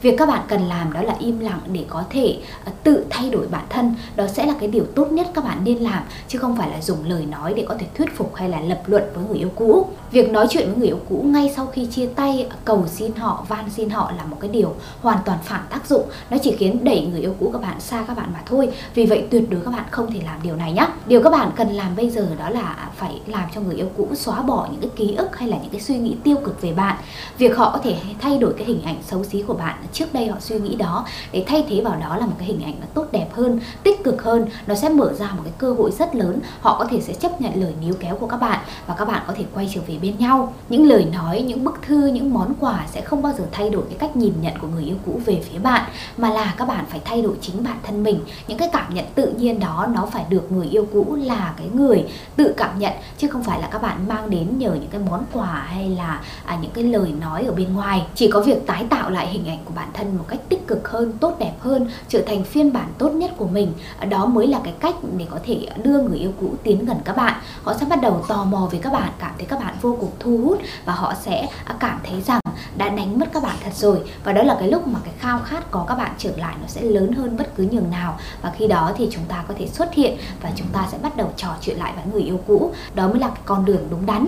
việc 0.02 0.14
các 0.18 0.28
bạn 0.28 0.42
cần 0.48 0.62
làm 0.62 0.92
đó 0.92 1.02
là 1.02 1.14
im 1.18 1.38
lặng 1.38 1.60
để 1.72 1.84
có 1.88 2.04
thể 2.10 2.38
ờ, 2.64 2.72
tự 2.84 3.04
thay 3.10 3.30
đổi 3.30 3.46
bản 3.46 3.64
thân. 3.68 3.94
Đó 4.16 4.26
sẽ 4.26 4.46
là 4.46 4.54
cái 4.60 4.68
điều 4.68 4.84
tốt 4.94 5.12
nhất 5.12 5.26
các 5.34 5.44
bạn 5.44 5.58
nên 5.64 5.78
làm, 5.78 6.02
chứ 6.28 6.38
không 6.38 6.56
phải 6.56 6.70
là 6.70 6.80
dùng 6.80 7.04
lời 7.04 7.26
nói 7.26 7.54
để 7.54 7.64
có 7.68 7.74
thể 7.78 7.86
thuyết 7.94 8.16
phục 8.16 8.34
hay 8.34 8.48
là 8.48 8.60
lập 8.60 8.82
luận 8.86 9.02
với 9.14 9.24
người 9.28 9.38
yêu 9.38 9.50
cũ. 9.54 9.86
Việc 10.10 10.30
nói 10.30 10.46
chuyện 10.50 10.66
với 10.66 10.76
người 10.76 10.86
yêu 10.86 11.00
cũ 11.08 11.24
ngay 11.26 11.52
sau 11.56 11.66
khi 11.66 11.86
chia 11.86 12.06
tay, 12.06 12.48
cầu 12.64 12.86
xin 12.86 13.14
họ, 13.14 13.44
van 13.48 13.70
xin 13.70 13.90
họ 13.90 14.12
là 14.16 14.24
một 14.24 14.36
cái 14.40 14.50
điều 14.50 14.74
hoàn 15.02 15.18
toàn 15.24 15.38
phản 15.44 15.60
tác 15.70 15.86
dụng. 15.86 16.08
Nó 16.30 16.36
chỉ 16.42 16.56
khiến 16.58 16.84
đẩy 16.84 17.06
người 17.06 17.20
yêu 17.20 17.34
cũ 17.40 17.50
các 17.52 17.62
bạn 17.62 17.80
xa 17.80 18.04
các 18.08 18.16
bạn 18.16 18.30
mà 18.32 18.42
thôi. 18.46 18.68
Vì 18.94 19.06
vậy 19.06 19.24
tuyệt 19.30 19.50
đối 19.50 19.60
các 19.60 19.70
bạn 19.70 19.84
không 19.90 20.12
thể 20.12 20.20
làm 20.24 20.42
điều 20.42 20.56
này 20.56 20.72
nhé 20.72 20.86
điều 21.06 21.22
các 21.22 21.30
bạn 21.30 21.50
cần 21.56 21.68
làm 21.68 21.96
bây 21.96 22.10
giờ 22.10 22.26
đó 22.38 22.50
là 22.50 22.88
phải 22.96 23.20
làm 23.26 23.48
cho 23.54 23.60
người 23.60 23.76
yêu 23.76 23.88
cũ 23.96 24.08
xóa 24.14 24.42
bỏ 24.42 24.68
những 24.70 24.80
cái 24.80 24.90
ký 24.96 25.14
ức 25.14 25.38
hay 25.38 25.48
là 25.48 25.56
những 25.56 25.70
cái 25.70 25.80
suy 25.80 25.98
nghĩ 25.98 26.16
tiêu 26.24 26.36
cực 26.44 26.62
về 26.62 26.72
bạn. 26.72 26.96
Việc 27.38 27.56
họ 27.56 27.70
có 27.72 27.78
thể 27.78 27.96
thay 28.20 28.38
đổi 28.38 28.54
cái 28.56 28.66
hình 28.66 28.82
ảnh 28.82 28.96
xấu 29.06 29.24
xí 29.24 29.42
của 29.42 29.54
bạn 29.54 29.76
trước 29.92 30.12
đây 30.12 30.28
họ 30.28 30.36
suy 30.40 30.58
nghĩ 30.58 30.76
đó 30.76 31.06
để 31.32 31.44
thay 31.46 31.64
thế 31.68 31.80
vào 31.80 31.96
đó 32.00 32.16
là 32.16 32.26
một 32.26 32.34
cái 32.38 32.46
hình 32.46 32.62
ảnh 32.62 32.74
nó 32.80 32.86
tốt 32.94 33.06
đẹp 33.12 33.28
hơn 33.32 33.60
tích 33.82 34.04
cực 34.04 34.22
hơn. 34.22 34.46
Nó 34.66 34.74
sẽ 34.74 34.88
mở 34.88 35.12
ra 35.12 35.26
một 35.36 35.42
cái 35.44 35.52
cơ 35.58 35.72
hội 35.72 35.90
rất 35.98 36.14
lớn. 36.14 36.40
Họ 36.60 36.78
có 36.78 36.84
thể 36.84 37.00
sẽ 37.00 37.12
chấp 37.12 37.40
nhận 37.40 37.60
lời 37.62 37.74
níu 37.80 37.94
kéo 38.00 38.16
của 38.16 38.26
các 38.26 38.36
bạn 38.36 38.60
và 38.86 38.94
các 38.94 39.04
bạn 39.04 39.22
có 39.26 39.32
thể 39.36 39.44
quay 39.54 39.70
trở 39.74 39.80
về 39.86 39.98
bên 40.02 40.18
nhau. 40.18 40.54
Những 40.68 40.88
lời 40.88 41.06
nói 41.12 41.42
những 41.42 41.64
bức 41.64 41.82
thư 41.82 42.06
những 42.06 42.34
món 42.34 42.54
quà 42.60 42.86
sẽ 42.92 43.00
không 43.00 43.22
bao 43.22 43.32
giờ 43.38 43.44
thay 43.52 43.70
đổi 43.70 43.82
cái 43.88 43.98
cách 43.98 44.16
nhìn 44.16 44.32
nhận 44.40 44.58
của 44.58 44.68
người 44.68 44.84
yêu 44.84 44.96
cũ 45.06 45.20
về 45.24 45.42
phía 45.50 45.58
bạn 45.58 45.90
mà 46.16 46.30
là 46.30 46.54
các 46.58 46.68
bạn 46.68 46.84
phải 46.88 47.00
thay 47.04 47.22
đổi 47.22 47.36
chính 47.40 47.64
bản 47.64 47.76
thân 47.82 48.02
mình. 48.02 48.20
Những 48.48 48.58
cái 48.58 48.68
cảm 48.72 48.94
nhận 48.94 49.04
tự 49.14 49.32
nhiên 49.32 49.60
đó 49.60 49.86
nó 49.94 50.06
phải 50.06 50.24
được 50.28 50.52
người 50.52 50.66
yêu 50.66 50.86
cũ 50.92 51.16
là 51.20 51.54
cái 51.56 51.68
người 51.74 52.04
tự 52.36 52.54
cảm 52.56 52.78
nhận 52.78 52.92
chứ 53.18 53.28
không 53.28 53.42
phải 53.42 53.60
là 53.60 53.68
các 53.70 53.82
bạn 53.82 54.08
mang 54.08 54.30
đến 54.30 54.58
nhờ 54.58 54.70
những 54.74 54.90
cái 54.90 55.00
món 55.10 55.24
quà 55.32 55.46
hay 55.46 55.88
là 55.88 56.20
à, 56.44 56.58
những 56.62 56.70
cái 56.70 56.84
lời 56.84 57.12
nói 57.20 57.44
ở 57.44 57.52
bên 57.52 57.74
ngoài. 57.74 58.06
Chỉ 58.14 58.30
có 58.30 58.40
việc 58.40 58.66
tái 58.66 58.84
tạo 58.90 59.10
lại 59.10 59.28
hình 59.28 59.48
ảnh 59.48 59.58
của 59.64 59.72
bản 59.80 59.88
thân 59.94 60.16
một 60.18 60.24
cách 60.28 60.40
tích 60.48 60.66
cực 60.66 60.88
hơn, 60.88 61.12
tốt 61.20 61.36
đẹp 61.38 61.52
hơn, 61.58 61.90
trở 62.08 62.22
thành 62.26 62.44
phiên 62.44 62.72
bản 62.72 62.88
tốt 62.98 63.08
nhất 63.08 63.30
của 63.36 63.46
mình. 63.46 63.72
Đó 64.08 64.26
mới 64.26 64.46
là 64.46 64.60
cái 64.64 64.74
cách 64.80 64.94
để 65.16 65.26
có 65.30 65.38
thể 65.44 65.66
đưa 65.82 66.02
người 66.02 66.18
yêu 66.18 66.32
cũ 66.40 66.54
tiến 66.62 66.84
gần 66.84 66.96
các 67.04 67.16
bạn. 67.16 67.40
Họ 67.62 67.74
sẽ 67.74 67.86
bắt 67.86 68.00
đầu 68.02 68.24
tò 68.28 68.44
mò 68.44 68.68
về 68.72 68.78
các 68.82 68.92
bạn, 68.92 69.10
cảm 69.18 69.32
thấy 69.38 69.46
các 69.46 69.60
bạn 69.60 69.74
vô 69.80 69.96
cùng 70.00 70.10
thu 70.18 70.38
hút 70.44 70.58
và 70.84 70.92
họ 70.92 71.14
sẽ 71.22 71.48
à, 71.64 71.76
cảm 71.80 72.00
thấy 72.04 72.20
rằng 72.20 72.40
đã 72.76 72.88
đánh 72.88 73.18
mất 73.18 73.26
các 73.32 73.42
bạn 73.42 73.56
thật 73.64 73.74
rồi. 73.74 73.98
Và 74.24 74.32
đó 74.32 74.42
là 74.42 74.56
cái 74.60 74.68
lúc 74.68 74.86
mà 74.86 74.98
cái 75.04 75.14
khao 75.18 75.40
khát 75.44 75.70
có 75.70 75.84
các 75.88 75.94
bạn 75.94 76.10
trở 76.18 76.30
lại 76.36 76.54
nó 76.60 76.66
sẽ 76.66 76.82
lớn 76.82 77.12
hơn 77.12 77.36
bất 77.36 77.56
cứ 77.56 77.68
nhường 77.70 77.90
nào. 77.90 78.18
Và 78.42 78.52
khi 78.58 78.66
đó 78.66 78.92
thì 78.96 79.08
chúng 79.10 79.24
ta 79.24 79.44
có 79.48 79.54
thể 79.58 79.66
xuất 79.66 79.94
hiện 79.94 80.16
và 80.42 80.50
chúng 80.56 80.68
ta 80.72 80.86
sẽ 80.92 80.98
bắt 81.02 81.16
đầu 81.16 81.32
trò 81.36 81.48
chuyện 81.60 81.78
lại 81.78 81.92
với 81.96 82.04
người 82.12 82.22
yêu 82.22 82.40
cũ. 82.46 82.72
Đó 82.94 83.08
mới 83.08 83.18
là 83.18 83.28
cái 83.28 83.42
con 83.44 83.64
đường 83.64 83.82
đúng 83.90 84.06
đắn. 84.06 84.26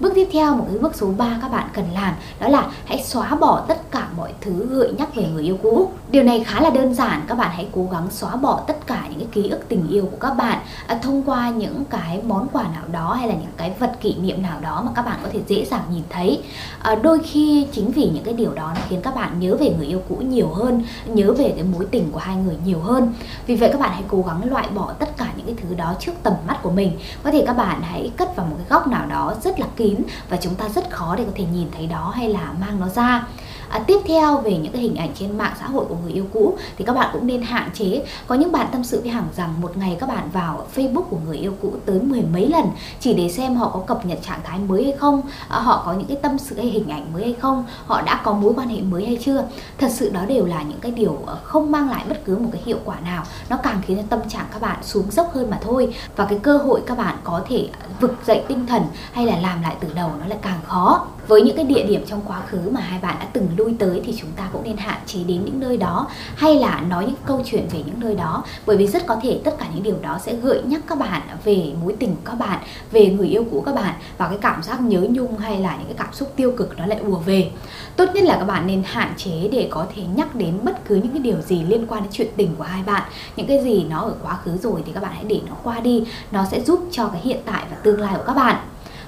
Bước 0.00 0.12
tiếp 0.14 0.28
theo, 0.32 0.56
một 0.56 0.64
cái 0.68 0.78
bước 0.78 0.94
số 0.94 1.06
3 1.16 1.38
các 1.42 1.50
bạn 1.50 1.68
cần 1.72 1.84
làm 1.94 2.14
đó 2.40 2.48
là 2.48 2.68
hãy 2.84 3.02
xóa 3.02 3.34
bỏ 3.34 3.64
tất 3.68 3.90
cả 3.90 4.08
mọi 4.16 4.32
thứ 4.40 4.66
gợi 4.70 4.92
nhắc 4.98 5.14
về 5.14 5.28
người 5.34 5.42
yêu 5.42 5.58
cũ. 5.62 5.90
Điều 6.10 6.22
này 6.22 6.44
khá 6.44 6.60
là 6.60 6.70
đơn 6.70 6.94
giản, 6.94 7.24
các 7.28 7.34
bạn 7.34 7.50
hãy 7.54 7.68
cố 7.72 7.88
gắng 7.92 8.06
xóa 8.10 8.36
bỏ 8.36 8.60
tất 8.66 8.86
cả 8.86 9.02
những 9.10 9.18
cái 9.18 9.28
ký 9.32 9.48
ức 9.48 9.68
tình 9.68 9.88
yêu 9.88 10.08
của 10.10 10.16
các 10.20 10.30
bạn 10.30 10.58
à, 10.86 10.98
thông 11.02 11.22
qua 11.22 11.50
những 11.50 11.84
cái 11.90 12.22
món 12.26 12.48
quà 12.52 12.62
nào 12.62 12.84
đó 12.92 13.14
hay 13.14 13.28
là 13.28 13.34
những 13.34 13.52
cái 13.56 13.72
vật 13.78 13.92
kỷ 14.00 14.14
niệm 14.14 14.42
nào 14.42 14.60
đó 14.60 14.82
mà 14.86 14.92
các 14.94 15.02
bạn 15.02 15.18
có 15.22 15.28
thể 15.32 15.40
dễ 15.46 15.64
dàng 15.64 15.82
nhìn 15.92 16.02
thấy. 16.10 16.42
À, 16.82 16.94
đôi 16.94 17.18
khi 17.18 17.66
chính 17.72 17.90
vì 17.90 18.10
những 18.14 18.24
cái 18.24 18.34
điều 18.34 18.52
đó 18.54 18.72
nó 18.74 18.80
khiến 18.88 19.00
các 19.02 19.14
bạn 19.14 19.40
nhớ 19.40 19.56
về 19.60 19.74
người 19.78 19.86
yêu 19.86 20.02
cũ 20.08 20.16
nhiều 20.16 20.48
hơn, 20.48 20.82
nhớ 21.06 21.32
về 21.32 21.52
cái 21.54 21.64
mối 21.64 21.86
tình 21.90 22.12
của 22.12 22.18
hai 22.18 22.36
người 22.36 22.56
nhiều 22.64 22.80
hơn. 22.80 23.12
Vì 23.46 23.56
vậy 23.56 23.68
các 23.72 23.80
bạn 23.80 23.90
hãy 23.92 24.04
cố 24.08 24.24
gắng 24.26 24.50
loại 24.50 24.68
bỏ 24.74 24.92
tất 24.98 25.16
cả 25.16 25.28
những 25.36 25.46
cái 25.46 25.54
thứ 25.62 25.74
đó 25.74 25.94
trước 26.00 26.12
tầm 26.22 26.34
mắt 26.46 26.58
của 26.62 26.70
mình. 26.70 26.92
Có 27.22 27.30
thể 27.30 27.44
các 27.46 27.56
bạn 27.56 27.82
hãy 27.82 28.10
cất 28.16 28.36
vào 28.36 28.46
một 28.46 28.56
cái 28.58 28.66
góc 28.68 28.88
nào 28.88 29.06
đó 29.06 29.34
rất 29.44 29.60
là 29.60 29.66
kín 29.86 30.02
và 30.28 30.36
chúng 30.36 30.54
ta 30.54 30.68
rất 30.68 30.90
khó 30.90 31.16
để 31.16 31.24
có 31.24 31.32
thể 31.34 31.44
nhìn 31.52 31.68
thấy 31.76 31.86
đó 31.86 32.12
hay 32.16 32.28
là 32.28 32.52
mang 32.60 32.80
nó 32.80 32.88
ra. 32.88 33.26
À, 33.68 33.78
tiếp 33.86 33.98
theo 34.06 34.40
về 34.40 34.56
những 34.56 34.72
cái 34.72 34.82
hình 34.82 34.96
ảnh 34.96 35.10
trên 35.14 35.38
mạng 35.38 35.52
xã 35.60 35.66
hội 35.66 35.84
của 35.88 35.96
người 36.02 36.12
yêu 36.12 36.24
cũ 36.32 36.58
thì 36.78 36.84
các 36.84 36.92
bạn 36.92 37.10
cũng 37.12 37.26
nên 37.26 37.42
hạn 37.42 37.70
chế. 37.74 38.04
Có 38.26 38.34
những 38.34 38.52
bạn 38.52 38.66
tâm 38.72 38.84
sự 38.84 39.00
với 39.00 39.10
Hằng 39.10 39.28
rằng 39.36 39.54
một 39.60 39.76
ngày 39.76 39.96
các 40.00 40.08
bạn 40.08 40.30
vào 40.32 40.66
Facebook 40.74 41.02
của 41.02 41.18
người 41.26 41.36
yêu 41.36 41.52
cũ 41.62 41.72
tới 41.86 42.00
mười 42.00 42.22
mấy 42.32 42.48
lần 42.48 42.64
chỉ 43.00 43.14
để 43.14 43.28
xem 43.28 43.56
họ 43.56 43.68
có 43.68 43.80
cập 43.80 44.06
nhật 44.06 44.18
trạng 44.22 44.40
thái 44.44 44.58
mới 44.58 44.84
hay 44.84 44.92
không, 44.92 45.22
à, 45.48 45.58
họ 45.58 45.82
có 45.86 45.92
những 45.92 46.06
cái 46.06 46.16
tâm 46.22 46.38
sự 46.38 46.56
hay 46.56 46.66
hình 46.66 46.88
ảnh 46.88 47.12
mới 47.12 47.22
hay 47.22 47.34
không, 47.40 47.64
họ 47.86 48.02
đã 48.02 48.20
có 48.24 48.32
mối 48.32 48.52
quan 48.56 48.68
hệ 48.68 48.80
mới 48.80 49.06
hay 49.06 49.18
chưa. 49.24 49.44
Thật 49.78 49.88
sự 49.90 50.10
đó 50.10 50.20
đều 50.28 50.44
là 50.44 50.62
những 50.62 50.80
cái 50.80 50.92
điều 50.92 51.18
à, 51.26 51.34
không 51.42 51.72
mang 51.72 51.90
lại 51.90 52.04
bất 52.08 52.24
cứ 52.24 52.36
một 52.36 52.48
cái 52.52 52.62
hiệu 52.64 52.78
quả 52.84 53.00
nào. 53.00 53.24
Nó 53.48 53.56
càng 53.56 53.82
khiến 53.86 53.96
cho 53.96 54.02
tâm 54.08 54.28
trạng 54.28 54.46
các 54.52 54.62
bạn 54.62 54.78
xuống 54.82 55.10
dốc 55.10 55.34
hơn 55.34 55.50
mà 55.50 55.58
thôi. 55.62 55.94
Và 56.16 56.24
cái 56.24 56.38
cơ 56.42 56.58
hội 56.58 56.82
các 56.86 56.98
bạn 56.98 57.16
có 57.24 57.40
thể 57.48 57.68
vực 58.00 58.14
dậy 58.26 58.42
tinh 58.48 58.66
thần 58.66 58.82
hay 59.12 59.26
là 59.26 59.36
làm 59.36 59.62
lại 59.62 59.76
từ 59.80 59.88
đầu 59.94 60.10
nó 60.20 60.26
lại 60.26 60.38
càng 60.42 60.60
khó 60.66 61.06
với 61.28 61.42
những 61.42 61.56
cái 61.56 61.64
địa 61.64 61.82
điểm 61.82 62.04
trong 62.06 62.20
quá 62.26 62.42
khứ 62.46 62.58
mà 62.70 62.80
hai 62.80 63.00
bạn 63.00 63.16
đã 63.20 63.26
từng 63.32 63.48
lui 63.56 63.74
tới 63.78 64.02
thì 64.04 64.14
chúng 64.20 64.30
ta 64.36 64.48
cũng 64.52 64.62
nên 64.64 64.76
hạn 64.76 65.00
chế 65.06 65.18
đến 65.26 65.44
những 65.44 65.60
nơi 65.60 65.76
đó, 65.76 66.06
hay 66.36 66.54
là 66.54 66.80
nói 66.88 67.04
những 67.06 67.14
câu 67.26 67.42
chuyện 67.44 67.68
về 67.70 67.82
những 67.86 68.00
nơi 68.00 68.14
đó. 68.14 68.44
Bởi 68.66 68.76
vì 68.76 68.86
rất 68.86 69.06
có 69.06 69.16
thể 69.22 69.40
tất 69.44 69.54
cả 69.58 69.66
những 69.74 69.82
điều 69.82 69.96
đó 70.02 70.18
sẽ 70.22 70.34
gợi 70.34 70.62
nhắc 70.64 70.80
các 70.86 70.98
bạn 70.98 71.22
về 71.44 71.72
mối 71.82 71.94
tình 71.98 72.10
của 72.10 72.22
các 72.24 72.34
bạn, 72.34 72.58
về 72.90 73.06
người 73.06 73.28
yêu 73.28 73.44
cũ 73.50 73.62
các 73.66 73.74
bạn 73.74 73.94
và 74.18 74.28
cái 74.28 74.38
cảm 74.40 74.62
giác 74.62 74.80
nhớ 74.80 75.06
nhung 75.10 75.38
hay 75.38 75.58
là 75.60 75.76
những 75.76 75.86
cái 75.86 75.96
cảm 75.98 76.12
xúc 76.12 76.32
tiêu 76.36 76.52
cực 76.56 76.78
nó 76.78 76.86
lại 76.86 76.98
ùa 76.98 77.18
về. 77.18 77.50
Tốt 77.96 78.04
nhất 78.14 78.24
là 78.24 78.36
các 78.38 78.44
bạn 78.44 78.66
nên 78.66 78.82
hạn 78.86 79.14
chế 79.16 79.48
để 79.52 79.68
có 79.70 79.86
thể 79.94 80.02
nhắc 80.16 80.34
đến 80.34 80.58
bất 80.62 80.84
cứ 80.88 80.94
những 80.94 81.12
cái 81.12 81.18
điều 81.18 81.40
gì 81.40 81.62
liên 81.62 81.86
quan 81.86 82.02
đến 82.02 82.12
chuyện 82.12 82.28
tình 82.36 82.54
của 82.58 82.64
hai 82.64 82.82
bạn. 82.82 83.02
Những 83.36 83.46
cái 83.46 83.64
gì 83.64 83.84
nó 83.84 84.00
ở 84.00 84.14
quá 84.22 84.38
khứ 84.44 84.56
rồi 84.56 84.82
thì 84.86 84.92
các 84.92 85.02
bạn 85.02 85.12
hãy 85.14 85.24
để 85.24 85.40
nó 85.48 85.54
qua 85.62 85.80
đi. 85.80 86.04
Nó 86.30 86.44
sẽ 86.50 86.60
giúp 86.60 86.88
cho 86.90 87.08
cái 87.08 87.20
hiện 87.20 87.40
tại 87.44 87.64
và 87.70 87.76
tương 87.76 88.00
lai 88.00 88.14
của 88.16 88.24
các 88.26 88.36
bạn 88.36 88.56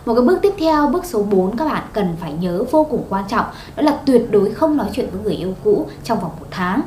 một 0.09 0.15
cái 0.15 0.25
bước 0.25 0.39
tiếp 0.43 0.53
theo, 0.59 0.89
bước 0.89 1.05
số 1.05 1.23
4 1.23 1.57
các 1.57 1.65
bạn 1.65 1.83
cần 1.93 2.17
phải 2.21 2.33
nhớ 2.41 2.65
vô 2.71 2.87
cùng 2.91 3.05
quan 3.09 3.25
trọng 3.29 3.45
Đó 3.77 3.83
là 3.83 3.99
tuyệt 4.07 4.27
đối 4.31 4.51
không 4.51 4.77
nói 4.77 4.87
chuyện 4.93 5.09
với 5.13 5.23
người 5.23 5.35
yêu 5.35 5.55
cũ 5.65 5.87
trong 6.05 6.21
vòng 6.21 6.33
một 6.41 6.47
tháng 6.51 6.83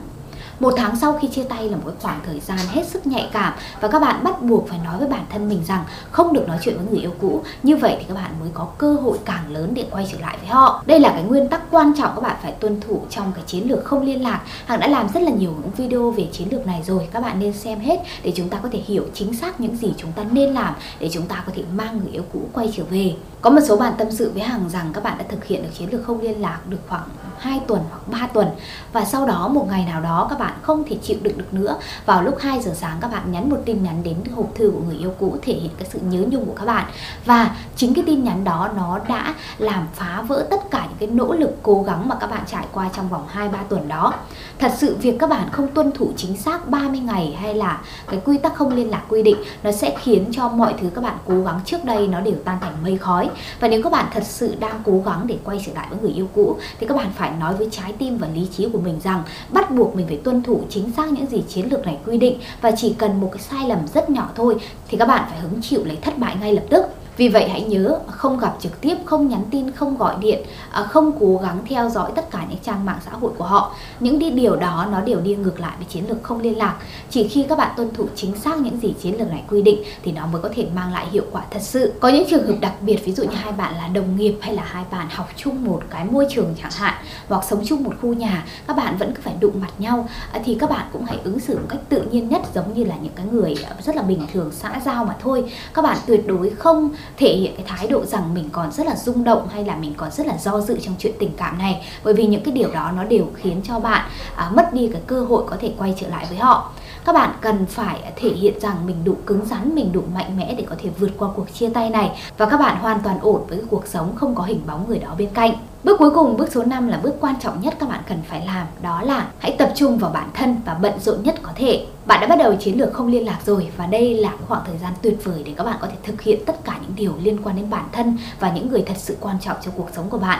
một 0.61 0.73
tháng 0.77 0.95
sau 0.95 1.19
khi 1.21 1.27
chia 1.27 1.43
tay 1.43 1.69
là 1.69 1.77
một 1.77 1.83
cái 1.85 1.95
khoảng 2.01 2.19
thời 2.25 2.39
gian 2.39 2.59
hết 2.69 2.87
sức 2.87 3.07
nhạy 3.07 3.29
cảm 3.33 3.53
và 3.79 3.87
các 3.87 3.99
bạn 3.99 4.23
bắt 4.23 4.41
buộc 4.41 4.69
phải 4.69 4.79
nói 4.83 4.97
với 4.97 5.07
bản 5.07 5.25
thân 5.29 5.49
mình 5.49 5.63
rằng 5.65 5.83
không 6.11 6.33
được 6.33 6.47
nói 6.47 6.57
chuyện 6.61 6.77
với 6.77 6.85
người 6.89 6.99
yêu 6.99 7.13
cũ. 7.21 7.43
Như 7.63 7.75
vậy 7.75 7.95
thì 7.99 8.05
các 8.07 8.13
bạn 8.13 8.31
mới 8.39 8.49
có 8.53 8.67
cơ 8.77 8.93
hội 8.93 9.17
càng 9.25 9.53
lớn 9.53 9.73
để 9.73 9.85
quay 9.91 10.07
trở 10.11 10.19
lại 10.19 10.37
với 10.39 10.49
họ. 10.49 10.83
Đây 10.85 10.99
là 10.99 11.09
cái 11.09 11.23
nguyên 11.23 11.49
tắc 11.49 11.61
quan 11.71 11.93
trọng 11.97 12.11
các 12.15 12.21
bạn 12.21 12.35
phải 12.41 12.51
tuân 12.51 12.81
thủ 12.81 13.01
trong 13.09 13.31
cái 13.35 13.43
chiến 13.47 13.69
lược 13.69 13.85
không 13.85 14.01
liên 14.01 14.23
lạc. 14.23 14.41
Hằng 14.65 14.79
đã 14.79 14.87
làm 14.87 15.09
rất 15.13 15.23
là 15.23 15.31
nhiều 15.31 15.53
những 15.61 15.71
video 15.77 16.11
về 16.11 16.27
chiến 16.31 16.47
lược 16.51 16.67
này 16.67 16.81
rồi, 16.85 17.07
các 17.11 17.19
bạn 17.19 17.39
nên 17.39 17.53
xem 17.53 17.79
hết 17.79 17.99
để 18.23 18.33
chúng 18.35 18.49
ta 18.49 18.59
có 18.63 18.69
thể 18.71 18.79
hiểu 18.79 19.05
chính 19.13 19.33
xác 19.33 19.59
những 19.59 19.77
gì 19.77 19.93
chúng 19.97 20.11
ta 20.11 20.23
nên 20.31 20.53
làm 20.53 20.73
để 20.99 21.09
chúng 21.13 21.27
ta 21.27 21.43
có 21.45 21.51
thể 21.55 21.63
mang 21.75 21.97
người 21.97 22.11
yêu 22.11 22.23
cũ 22.33 22.39
quay 22.53 22.73
trở 22.77 22.83
về. 22.89 23.15
Có 23.41 23.49
một 23.49 23.61
số 23.67 23.77
bạn 23.77 23.93
tâm 23.97 24.11
sự 24.11 24.31
với 24.33 24.43
Hằng 24.43 24.69
rằng 24.69 24.89
các 24.93 25.03
bạn 25.03 25.17
đã 25.17 25.25
thực 25.29 25.45
hiện 25.45 25.63
được 25.63 25.69
chiến 25.77 25.89
lược 25.91 26.03
không 26.03 26.21
liên 26.21 26.41
lạc 26.41 26.59
được 26.69 26.79
khoảng 26.87 27.07
2 27.39 27.61
tuần 27.67 27.81
hoặc 27.89 28.07
3 28.07 28.27
tuần. 28.33 28.47
Và 28.93 29.05
sau 29.05 29.25
đó, 29.25 29.47
một 29.47 29.67
ngày 29.69 29.85
nào 29.85 30.01
đó, 30.01 30.27
các 30.29 30.39
bạn 30.39 30.53
không 30.61 30.83
thể 30.89 30.97
chịu 31.01 31.17
đựng 31.21 31.37
được 31.37 31.53
nữa. 31.53 31.77
Vào 32.05 32.23
lúc 32.23 32.37
2 32.39 32.61
giờ 32.61 32.71
sáng, 32.75 32.97
các 33.01 33.11
bạn 33.11 33.31
nhắn 33.31 33.49
một 33.49 33.57
tin 33.65 33.83
nhắn 33.83 34.03
đến 34.03 34.15
hộp 34.35 34.55
thư 34.55 34.71
của 34.71 34.79
người 34.85 34.97
yêu 34.97 35.13
cũ, 35.19 35.37
thể 35.41 35.53
hiện 35.53 35.71
cái 35.79 35.87
sự 35.91 35.99
nhớ 36.01 36.19
nhung 36.27 36.45
của 36.45 36.55
các 36.55 36.65
bạn. 36.65 36.85
Và 37.25 37.55
chính 37.81 37.93
cái 37.93 38.03
tin 38.07 38.23
nhắn 38.23 38.43
đó 38.43 38.69
nó 38.77 38.99
đã 39.07 39.35
làm 39.57 39.87
phá 39.93 40.23
vỡ 40.27 40.47
tất 40.49 40.71
cả 40.71 40.85
những 40.89 40.97
cái 40.99 41.09
nỗ 41.09 41.33
lực 41.33 41.57
cố 41.63 41.83
gắng 41.83 42.09
mà 42.09 42.15
các 42.15 42.31
bạn 42.31 42.43
trải 42.47 42.65
qua 42.71 42.89
trong 42.95 43.09
vòng 43.09 43.25
2 43.27 43.49
3 43.49 43.59
tuần 43.69 43.87
đó. 43.87 44.13
Thật 44.59 44.71
sự 44.77 44.97
việc 45.01 45.19
các 45.19 45.29
bạn 45.29 45.49
không 45.51 45.67
tuân 45.67 45.91
thủ 45.91 46.11
chính 46.17 46.37
xác 46.37 46.69
30 46.69 46.99
ngày 46.99 47.37
hay 47.41 47.53
là 47.53 47.81
cái 48.07 48.19
quy 48.25 48.37
tắc 48.37 48.55
không 48.55 48.73
liên 48.73 48.89
lạc 48.89 49.01
quy 49.09 49.23
định, 49.23 49.35
nó 49.63 49.71
sẽ 49.71 49.95
khiến 50.01 50.25
cho 50.31 50.49
mọi 50.49 50.73
thứ 50.81 50.89
các 50.95 51.03
bạn 51.03 51.17
cố 51.27 51.41
gắng 51.41 51.59
trước 51.65 51.85
đây 51.85 52.07
nó 52.07 52.21
đều 52.21 52.35
tan 52.45 52.57
thành 52.61 52.73
mây 52.83 52.97
khói. 52.97 53.29
Và 53.59 53.67
nếu 53.67 53.83
các 53.83 53.91
bạn 53.91 54.05
thật 54.13 54.23
sự 54.23 54.55
đang 54.59 54.81
cố 54.85 55.01
gắng 55.05 55.27
để 55.27 55.37
quay 55.43 55.61
trở 55.65 55.73
lại 55.75 55.87
với 55.89 55.99
người 56.01 56.11
yêu 56.11 56.27
cũ, 56.35 56.57
thì 56.79 56.87
các 56.87 56.97
bạn 56.97 57.11
phải 57.15 57.31
nói 57.39 57.55
với 57.55 57.67
trái 57.71 57.93
tim 57.93 58.17
và 58.17 58.27
lý 58.35 58.47
trí 58.57 58.69
của 58.73 58.79
mình 58.79 58.99
rằng 59.03 59.23
bắt 59.49 59.71
buộc 59.71 59.95
mình 59.95 60.07
phải 60.07 60.17
tuân 60.23 60.43
thủ 60.43 60.61
chính 60.69 60.91
xác 60.91 61.11
những 61.11 61.25
gì 61.25 61.43
chiến 61.49 61.67
lược 61.71 61.85
này 61.85 61.97
quy 62.05 62.17
định. 62.17 62.39
Và 62.61 62.71
chỉ 62.77 62.95
cần 62.97 63.21
một 63.21 63.29
cái 63.31 63.41
sai 63.41 63.67
lầm 63.67 63.87
rất 63.93 64.09
nhỏ 64.09 64.29
thôi, 64.35 64.55
thì 64.87 64.97
các 64.97 65.07
bạn 65.07 65.23
phải 65.29 65.39
hứng 65.39 65.61
chịu 65.61 65.83
lấy 65.83 65.97
thất 66.01 66.17
bại 66.17 66.35
ngay 66.41 66.53
lập 66.53 66.63
tức. 66.69 66.85
Vì 67.17 67.29
vậy 67.29 67.49
hãy 67.49 67.61
nhớ 67.61 67.99
không 68.07 68.39
gặp 68.39 68.55
trực 68.59 68.81
tiếp, 68.81 68.95
không 69.05 69.27
nhắn 69.27 69.43
tin, 69.51 69.71
không 69.71 69.97
gọi 69.97 70.15
điện, 70.19 70.39
à, 70.71 70.83
không 70.83 71.11
cố 71.19 71.39
gắng 71.43 71.57
theo 71.65 71.89
dõi 71.89 72.11
tất 72.15 72.31
cả 72.31 72.45
những 72.49 72.59
trang 72.63 72.85
mạng 72.85 72.99
xã 73.05 73.11
hội 73.11 73.31
của 73.37 73.43
họ. 73.43 73.75
Những 73.99 74.19
đi 74.19 74.29
điều 74.29 74.55
đó 74.55 74.87
nó 74.91 75.01
đều 75.01 75.19
đi 75.19 75.35
ngược 75.35 75.59
lại 75.59 75.73
với 75.77 75.85
chiến 75.89 76.03
lược 76.09 76.23
không 76.23 76.41
liên 76.41 76.57
lạc. 76.57 76.75
Chỉ 77.09 77.27
khi 77.27 77.45
các 77.49 77.57
bạn 77.57 77.71
tuân 77.77 77.93
thủ 77.93 78.07
chính 78.15 78.35
xác 78.35 78.57
những 78.57 78.79
gì 78.81 78.93
chiến 79.01 79.19
lược 79.19 79.29
này 79.29 79.43
quy 79.49 79.61
định 79.61 79.83
thì 80.03 80.11
nó 80.11 80.27
mới 80.27 80.41
có 80.41 80.49
thể 80.55 80.67
mang 80.75 80.93
lại 80.93 81.07
hiệu 81.11 81.23
quả 81.31 81.41
thật 81.51 81.61
sự. 81.61 81.93
Có 81.99 82.09
những 82.09 82.23
trường 82.29 82.47
hợp 82.47 82.55
đặc 82.61 82.73
biệt 82.81 83.05
ví 83.05 83.13
dụ 83.13 83.23
như 83.23 83.35
hai 83.35 83.51
bạn 83.51 83.75
là 83.75 83.87
đồng 83.87 84.15
nghiệp 84.15 84.37
hay 84.41 84.55
là 84.55 84.63
hai 84.63 84.83
bạn 84.91 85.07
học 85.09 85.29
chung 85.35 85.65
một 85.65 85.81
cái 85.89 86.05
môi 86.05 86.27
trường 86.29 86.55
chẳng 86.61 86.71
hạn 86.71 86.93
hoặc 87.27 87.43
sống 87.43 87.61
chung 87.65 87.83
một 87.83 87.93
khu 88.01 88.13
nhà, 88.13 88.45
các 88.67 88.77
bạn 88.77 88.97
vẫn 88.97 89.13
cứ 89.15 89.21
phải 89.21 89.33
đụng 89.39 89.61
mặt 89.61 89.71
nhau 89.77 90.09
à, 90.31 90.41
thì 90.45 90.57
các 90.59 90.69
bạn 90.69 90.85
cũng 90.93 91.05
hãy 91.05 91.17
ứng 91.23 91.39
xử 91.39 91.55
một 91.55 91.65
cách 91.69 91.79
tự 91.89 92.01
nhiên 92.11 92.29
nhất 92.29 92.41
giống 92.55 92.73
như 92.73 92.83
là 92.83 92.95
những 93.01 93.13
cái 93.15 93.25
người 93.31 93.55
rất 93.83 93.95
là 93.95 94.01
bình 94.01 94.27
thường 94.33 94.51
xã 94.51 94.81
giao 94.85 95.05
mà 95.05 95.15
thôi. 95.21 95.53
Các 95.73 95.81
bạn 95.81 95.97
tuyệt 96.07 96.27
đối 96.27 96.49
không 96.49 96.89
thể 97.17 97.35
hiện 97.35 97.53
cái 97.57 97.65
thái 97.67 97.87
độ 97.87 98.05
rằng 98.05 98.33
mình 98.33 98.49
còn 98.51 98.71
rất 98.71 98.85
là 98.85 98.95
rung 98.95 99.23
động 99.23 99.47
hay 99.53 99.65
là 99.65 99.75
mình 99.75 99.93
còn 99.97 100.11
rất 100.11 100.27
là 100.27 100.37
do 100.37 100.61
dự 100.61 100.79
trong 100.81 100.95
chuyện 100.99 101.13
tình 101.19 101.31
cảm 101.37 101.57
này. 101.57 101.85
Bởi 102.03 102.13
vì 102.13 102.25
những 102.25 102.43
cái 102.43 102.53
điều 102.53 102.71
đó 102.71 102.91
nó 102.95 103.03
đều 103.03 103.25
khiến 103.35 103.61
cho 103.63 103.79
bạn 103.79 104.09
à, 104.35 104.51
mất 104.55 104.73
đi 104.73 104.89
cái 104.93 105.01
cơ 105.07 105.21
hội 105.21 105.43
có 105.47 105.57
thể 105.61 105.73
quay 105.77 105.93
trở 105.97 106.07
lại 106.07 106.25
với 106.29 106.37
họ 106.37 106.71
các 107.05 107.13
bạn 107.15 107.31
cần 107.41 107.65
phải 107.65 108.13
thể 108.15 108.29
hiện 108.29 108.59
rằng 108.59 108.85
mình 108.85 108.95
đủ 109.03 109.15
cứng 109.25 109.45
rắn, 109.45 109.75
mình 109.75 109.91
đủ 109.91 110.03
mạnh 110.13 110.37
mẽ 110.37 110.55
để 110.57 110.65
có 110.69 110.75
thể 110.81 110.89
vượt 110.99 111.11
qua 111.17 111.29
cuộc 111.35 111.53
chia 111.53 111.69
tay 111.69 111.89
này 111.89 112.11
và 112.37 112.45
các 112.45 112.57
bạn 112.57 112.77
hoàn 112.77 112.99
toàn 112.99 113.19
ổn 113.21 113.41
với 113.47 113.61
cuộc 113.69 113.87
sống 113.87 114.15
không 114.15 114.35
có 114.35 114.43
hình 114.43 114.61
bóng 114.67 114.87
người 114.87 114.99
đó 114.99 115.15
bên 115.17 115.29
cạnh. 115.33 115.51
Bước 115.83 115.99
cuối 115.99 116.11
cùng, 116.11 116.37
bước 116.37 116.51
số 116.51 116.63
5 116.63 116.87
là 116.87 116.99
bước 117.03 117.15
quan 117.21 117.35
trọng 117.39 117.61
nhất 117.61 117.73
các 117.79 117.89
bạn 117.89 117.99
cần 118.09 118.21
phải 118.27 118.45
làm, 118.45 118.67
đó 118.81 119.01
là 119.01 119.27
hãy 119.39 119.55
tập 119.57 119.71
trung 119.75 119.97
vào 119.97 120.11
bản 120.11 120.29
thân 120.33 120.55
và 120.65 120.73
bận 120.73 120.93
rộn 120.99 121.23
nhất 121.23 121.35
có 121.41 121.51
thể. 121.55 121.85
Bạn 122.05 122.21
đã 122.21 122.27
bắt 122.27 122.39
đầu 122.39 122.55
chiến 122.55 122.77
lược 122.77 122.93
không 122.93 123.07
liên 123.07 123.25
lạc 123.25 123.39
rồi 123.45 123.67
và 123.77 123.85
đây 123.85 124.13
là 124.13 124.33
khoảng 124.47 124.61
thời 124.65 124.77
gian 124.77 124.93
tuyệt 125.01 125.17
vời 125.23 125.43
để 125.45 125.53
các 125.57 125.63
bạn 125.63 125.77
có 125.81 125.87
thể 125.87 125.95
thực 126.03 126.21
hiện 126.21 126.39
tất 126.45 126.65
cả 126.65 126.79
những 126.81 126.95
điều 126.95 127.13
liên 127.23 127.43
quan 127.43 127.55
đến 127.55 127.69
bản 127.69 127.85
thân 127.91 128.17
và 128.39 128.51
những 128.51 128.69
người 128.69 128.83
thật 128.85 128.97
sự 128.97 129.17
quan 129.19 129.35
trọng 129.39 129.57
trong 129.61 129.73
cuộc 129.77 129.89
sống 129.95 130.09
của 130.09 130.17
bạn. 130.17 130.39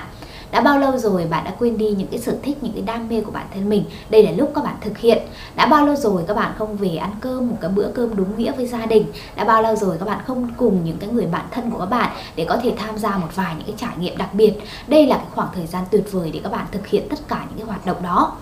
Đã 0.52 0.62
bao 0.62 0.80
lâu 0.80 0.98
rồi 0.98 1.26
bạn 1.26 1.44
đã 1.44 1.54
quên 1.60 1.78
đi 1.78 1.90
những 1.90 2.08
cái 2.08 2.20
sở 2.20 2.36
thích, 2.44 2.58
những 2.64 2.74
cái 2.74 2.82
đam 2.82 3.10
mê 3.10 3.22
của 3.22 3.32
bản 3.32 3.46
thân 3.54 3.70
mình? 3.70 3.84
Đây 4.10 4.24
là 4.24 4.32
lúc 4.32 4.52
các 4.56 4.64
bạn 4.64 4.76
thực 4.82 4.98
hiện. 4.98 5.24
Đã 5.56 5.66
bao 5.66 5.86
lâu 5.86 5.96
rồi 5.96 6.24
các 6.28 6.34
bạn 6.34 6.52
không 6.58 6.78
về 6.78 6.96
ăn 6.96 7.12
cơm 7.22 7.50
một 7.50 7.58
cái 7.62 7.72
bữa 7.72 7.88
cơm 7.94 8.16
đúng 8.16 8.38
nghĩa 8.38 8.52
với 8.52 8.68
gia 8.68 8.86
đình? 8.86 9.06
Đã 9.36 9.44
bao 9.44 9.62
lâu 9.62 9.76
rồi 9.76 9.98
các 10.00 10.06
bạn 10.06 10.20
không 10.28 10.48
cùng 10.58 10.86
những 10.86 10.98
cái 10.98 11.10
người 11.10 11.26
bạn 11.26 11.46
thân 11.52 11.72
của 11.72 11.80
các 11.80 11.86
bạn 11.86 12.12
để 12.36 12.46
có 12.50 12.58
thể 12.64 12.74
tham 12.78 12.98
gia 12.98 13.18
một 13.18 13.36
vài 13.36 13.56
những 13.56 13.68
cái 13.68 13.76
trải 13.78 13.98
nghiệm 14.00 14.18
đặc 14.18 14.34
biệt? 14.34 14.54
Đây 14.88 15.06
là 15.06 15.18
cái 15.18 15.28
khoảng 15.36 15.50
thời 15.56 15.68
gian 15.68 15.84
tuyệt 15.92 16.12
vời 16.12 16.32
để 16.34 16.40
các 16.44 16.52
bạn 16.52 16.66
thực 16.72 16.88
hiện 16.88 17.10
tất 17.10 17.20
cả 17.28 17.46
những 17.50 17.58
cái 17.58 17.68
hoạt 17.68 17.86
động 17.86 18.04
đó 18.04 18.38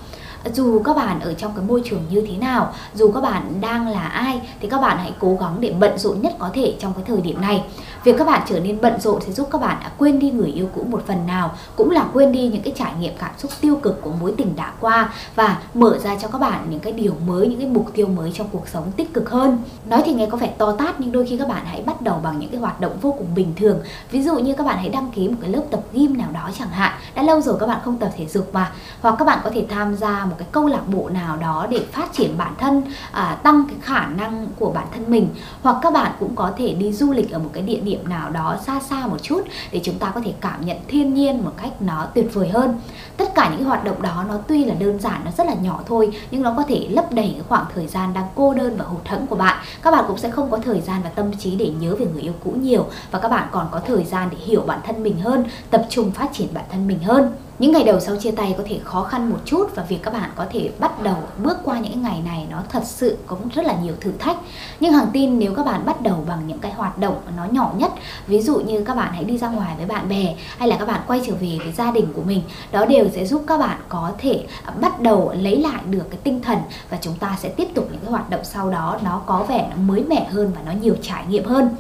dù 0.53 0.81
các 0.83 0.95
bạn 0.95 1.19
ở 1.19 1.33
trong 1.33 1.51
cái 1.55 1.65
môi 1.65 1.81
trường 1.85 2.01
như 2.09 2.25
thế 2.27 2.37
nào 2.37 2.73
dù 2.93 3.11
các 3.11 3.21
bạn 3.21 3.53
đang 3.61 3.87
là 3.87 4.01
ai 4.01 4.41
thì 4.59 4.69
các 4.69 4.81
bạn 4.81 4.97
hãy 4.97 5.13
cố 5.19 5.37
gắng 5.41 5.55
để 5.59 5.73
bận 5.79 5.97
rộn 5.97 6.21
nhất 6.21 6.33
có 6.39 6.49
thể 6.53 6.75
trong 6.79 6.93
cái 6.93 7.03
thời 7.07 7.21
điểm 7.21 7.41
này 7.41 7.63
việc 8.03 8.15
các 8.17 8.27
bạn 8.27 8.41
trở 8.49 8.59
nên 8.59 8.81
bận 8.81 9.01
rộn 9.01 9.21
sẽ 9.21 9.31
giúp 9.31 9.47
các 9.51 9.61
bạn 9.61 9.77
đã 9.81 9.91
quên 9.97 10.19
đi 10.19 10.31
người 10.31 10.51
yêu 10.51 10.69
cũ 10.75 10.85
một 10.89 11.03
phần 11.07 11.27
nào 11.27 11.55
cũng 11.75 11.91
là 11.91 12.05
quên 12.13 12.31
đi 12.31 12.47
những 12.47 12.61
cái 12.61 12.73
trải 12.77 12.93
nghiệm 12.99 13.13
cảm 13.19 13.31
xúc 13.37 13.51
tiêu 13.61 13.75
cực 13.75 14.01
của 14.01 14.11
mối 14.21 14.33
tình 14.37 14.55
đã 14.55 14.73
qua 14.79 15.13
và 15.35 15.59
mở 15.73 15.97
ra 16.03 16.15
cho 16.15 16.27
các 16.27 16.37
bạn 16.37 16.65
những 16.69 16.79
cái 16.79 16.93
điều 16.93 17.13
mới 17.27 17.47
những 17.47 17.59
cái 17.59 17.69
mục 17.69 17.91
tiêu 17.93 18.07
mới 18.07 18.31
trong 18.33 18.47
cuộc 18.51 18.67
sống 18.67 18.91
tích 18.97 19.13
cực 19.13 19.29
hơn 19.29 19.57
nói 19.85 20.01
thì 20.05 20.13
nghe 20.13 20.25
có 20.25 20.37
vẻ 20.37 20.53
to 20.57 20.71
tát 20.71 20.99
nhưng 20.99 21.11
đôi 21.11 21.25
khi 21.25 21.37
các 21.37 21.47
bạn 21.47 21.65
hãy 21.65 21.83
bắt 21.85 22.01
đầu 22.01 22.19
bằng 22.23 22.39
những 22.39 22.49
cái 22.49 22.59
hoạt 22.59 22.81
động 22.81 22.97
vô 23.01 23.15
cùng 23.17 23.27
bình 23.35 23.53
thường 23.55 23.79
ví 24.11 24.21
dụ 24.21 24.39
như 24.39 24.53
các 24.53 24.65
bạn 24.65 24.77
hãy 24.77 24.89
đăng 24.89 25.11
ký 25.11 25.27
một 25.27 25.37
cái 25.41 25.49
lớp 25.49 25.63
tập 25.71 25.81
gym 25.93 26.17
nào 26.17 26.29
đó 26.33 26.49
chẳng 26.59 26.69
hạn 26.69 26.91
đã 27.15 27.23
lâu 27.23 27.41
rồi 27.41 27.55
các 27.59 27.67
bạn 27.67 27.79
không 27.85 27.97
tập 27.97 28.09
thể 28.17 28.27
dục 28.27 28.49
mà 28.53 28.71
hoặc 29.01 29.15
các 29.19 29.25
bạn 29.25 29.39
có 29.43 29.49
thể 29.53 29.65
tham 29.69 29.95
gia 29.95 30.25
một 30.29 30.35
cái 30.37 30.47
câu 30.51 30.67
lạc 30.67 30.81
bộ 30.87 31.09
nào 31.09 31.37
đó 31.37 31.67
để 31.69 31.85
phát 31.91 32.13
triển 32.13 32.37
bản 32.37 32.53
thân 32.57 32.83
à, 33.11 33.37
tăng 33.43 33.63
cái 33.67 33.77
khả 33.81 34.05
năng 34.05 34.47
của 34.59 34.71
bản 34.71 34.87
thân 34.93 35.05
mình. 35.07 35.29
Hoặc 35.63 35.77
các 35.81 35.93
bạn 35.93 36.11
cũng 36.19 36.35
có 36.35 36.51
thể 36.57 36.73
đi 36.73 36.93
du 36.93 37.11
lịch 37.11 37.31
ở 37.31 37.39
một 37.39 37.49
cái 37.53 37.63
địa 37.63 37.79
điểm 37.79 38.09
nào 38.09 38.29
đó 38.29 38.57
xa 38.65 38.79
xa 38.79 39.07
một 39.07 39.17
chút 39.23 39.41
để 39.71 39.81
chúng 39.83 39.99
ta 39.99 40.11
có 40.15 40.21
thể 40.21 40.33
cảm 40.41 40.65
nhận 40.65 40.77
thiên 40.87 41.13
nhiên 41.13 41.45
một 41.45 41.51
cách 41.61 41.81
nó 41.81 42.05
tuyệt 42.13 42.33
vời 42.33 42.49
hơn. 42.49 42.81
Tất 43.17 43.35
cả 43.35 43.49
những 43.49 43.65
hoạt 43.65 43.83
động 43.83 44.01
đó 44.01 44.25
nó 44.27 44.37
tuy 44.47 44.65
là 44.65 44.75
đơn 44.75 44.99
giản 44.99 45.21
nó 45.25 45.31
rất 45.37 45.47
là 45.47 45.53
nhỏ 45.53 45.79
thôi 45.87 46.11
nhưng 46.31 46.41
nó 46.41 46.53
có 46.57 46.63
thể 46.67 46.87
lấp 46.89 47.13
đầy 47.13 47.31
cái 47.33 47.43
khoảng 47.49 47.65
thời 47.75 47.87
gian 47.87 48.13
đang 48.13 48.27
cô 48.35 48.53
đơn 48.53 48.77
và 48.77 48.85
hụt 48.85 49.07
hẫng 49.07 49.27
của 49.27 49.35
bạn. 49.35 49.57
Các 49.81 49.91
bạn 49.91 50.05
cũng 50.07 50.17
sẽ 50.17 50.29
không 50.29 50.51
có 50.51 50.57
thời 50.57 50.81
gian 50.81 51.01
và 51.03 51.09
tâm 51.09 51.37
trí 51.37 51.55
để 51.55 51.71
nhớ 51.79 51.95
về 51.95 52.05
người 52.13 52.21
yêu 52.21 52.33
cũ 52.43 52.51
nhiều 52.51 52.85
và 53.11 53.19
các 53.19 53.29
bạn 53.29 53.47
còn 53.51 53.67
có 53.71 53.79
thời 53.79 54.03
gian 54.03 54.29
để 54.31 54.37
hiểu 54.37 54.63
bản 54.67 54.79
thân 54.87 55.03
mình 55.03 55.19
hơn 55.19 55.45
tập 55.69 55.85
trung 55.89 56.11
phát 56.11 56.29
triển 56.33 56.47
bản 56.53 56.65
thân 56.71 56.87
mình 56.87 56.99
hơn 56.99 57.31
những 57.59 57.71
ngày 57.71 57.83
đầu 57.83 57.99
sau 57.99 58.15
chia 58.15 58.31
tay 58.31 58.55
có 58.57 58.63
thể 58.67 58.79
khó 58.83 59.03
khăn 59.03 59.29
một 59.29 59.37
chút 59.45 59.75
và 59.75 59.83
việc 59.83 59.99
các 60.03 60.13
bạn 60.13 60.29
có 60.35 60.45
thể 60.51 60.69
bắt 60.79 61.03
đầu 61.03 61.15
bước 61.43 61.57
qua 61.63 61.79
những 61.79 62.01
ngày 62.01 62.21
này 62.25 62.47
nó 62.51 62.63
thật 62.69 62.83
sự 62.85 63.17
cũng 63.27 63.49
rất 63.55 63.65
là 63.65 63.75
nhiều 63.83 63.93
thử 64.01 64.11
thách. 64.19 64.37
Nhưng 64.79 64.93
hàng 64.93 65.07
tin 65.13 65.39
nếu 65.39 65.53
các 65.55 65.65
bạn 65.65 65.85
bắt 65.85 66.01
đầu 66.01 66.23
bằng 66.27 66.47
những 66.47 66.59
cái 66.59 66.71
hoạt 66.71 66.97
động 66.97 67.21
nó 67.37 67.45
nhỏ 67.45 67.71
nhất, 67.77 67.91
ví 68.27 68.41
dụ 68.41 68.59
như 68.59 68.83
các 68.83 68.95
bạn 68.95 69.13
hãy 69.13 69.23
đi 69.23 69.37
ra 69.37 69.49
ngoài 69.49 69.73
với 69.77 69.85
bạn 69.85 70.09
bè 70.09 70.35
hay 70.57 70.67
là 70.67 70.77
các 70.77 70.85
bạn 70.85 71.01
quay 71.07 71.21
trở 71.27 71.33
về 71.33 71.57
với 71.63 71.73
gia 71.73 71.91
đình 71.91 72.13
của 72.13 72.21
mình, 72.21 72.41
đó 72.71 72.85
đều 72.85 73.09
sẽ 73.13 73.25
giúp 73.25 73.43
các 73.47 73.57
bạn 73.57 73.79
có 73.89 74.11
thể 74.17 74.45
à, 74.63 74.73
bắt 74.81 75.01
đầu 75.01 75.33
lấy 75.35 75.57
lại 75.57 75.81
được 75.89 76.03
cái 76.09 76.19
tinh 76.23 76.41
thần 76.41 76.57
và 76.89 76.97
chúng 77.01 77.15
ta 77.15 77.37
sẽ 77.39 77.49
tiếp 77.49 77.67
tục 77.73 77.87
những 77.91 78.01
cái 78.01 78.11
hoạt 78.11 78.29
động 78.29 78.41
sau 78.43 78.71
đó 78.71 78.99
nó 79.03 79.21
có 79.25 79.45
vẻ 79.49 79.67
nó 79.69 79.75
mới 79.75 80.03
mẻ 80.03 80.27
hơn 80.31 80.51
và 80.55 80.61
nó 80.65 80.71
nhiều 80.81 80.95
trải 81.01 81.23
nghiệm 81.29 81.45
hơn 81.45 81.75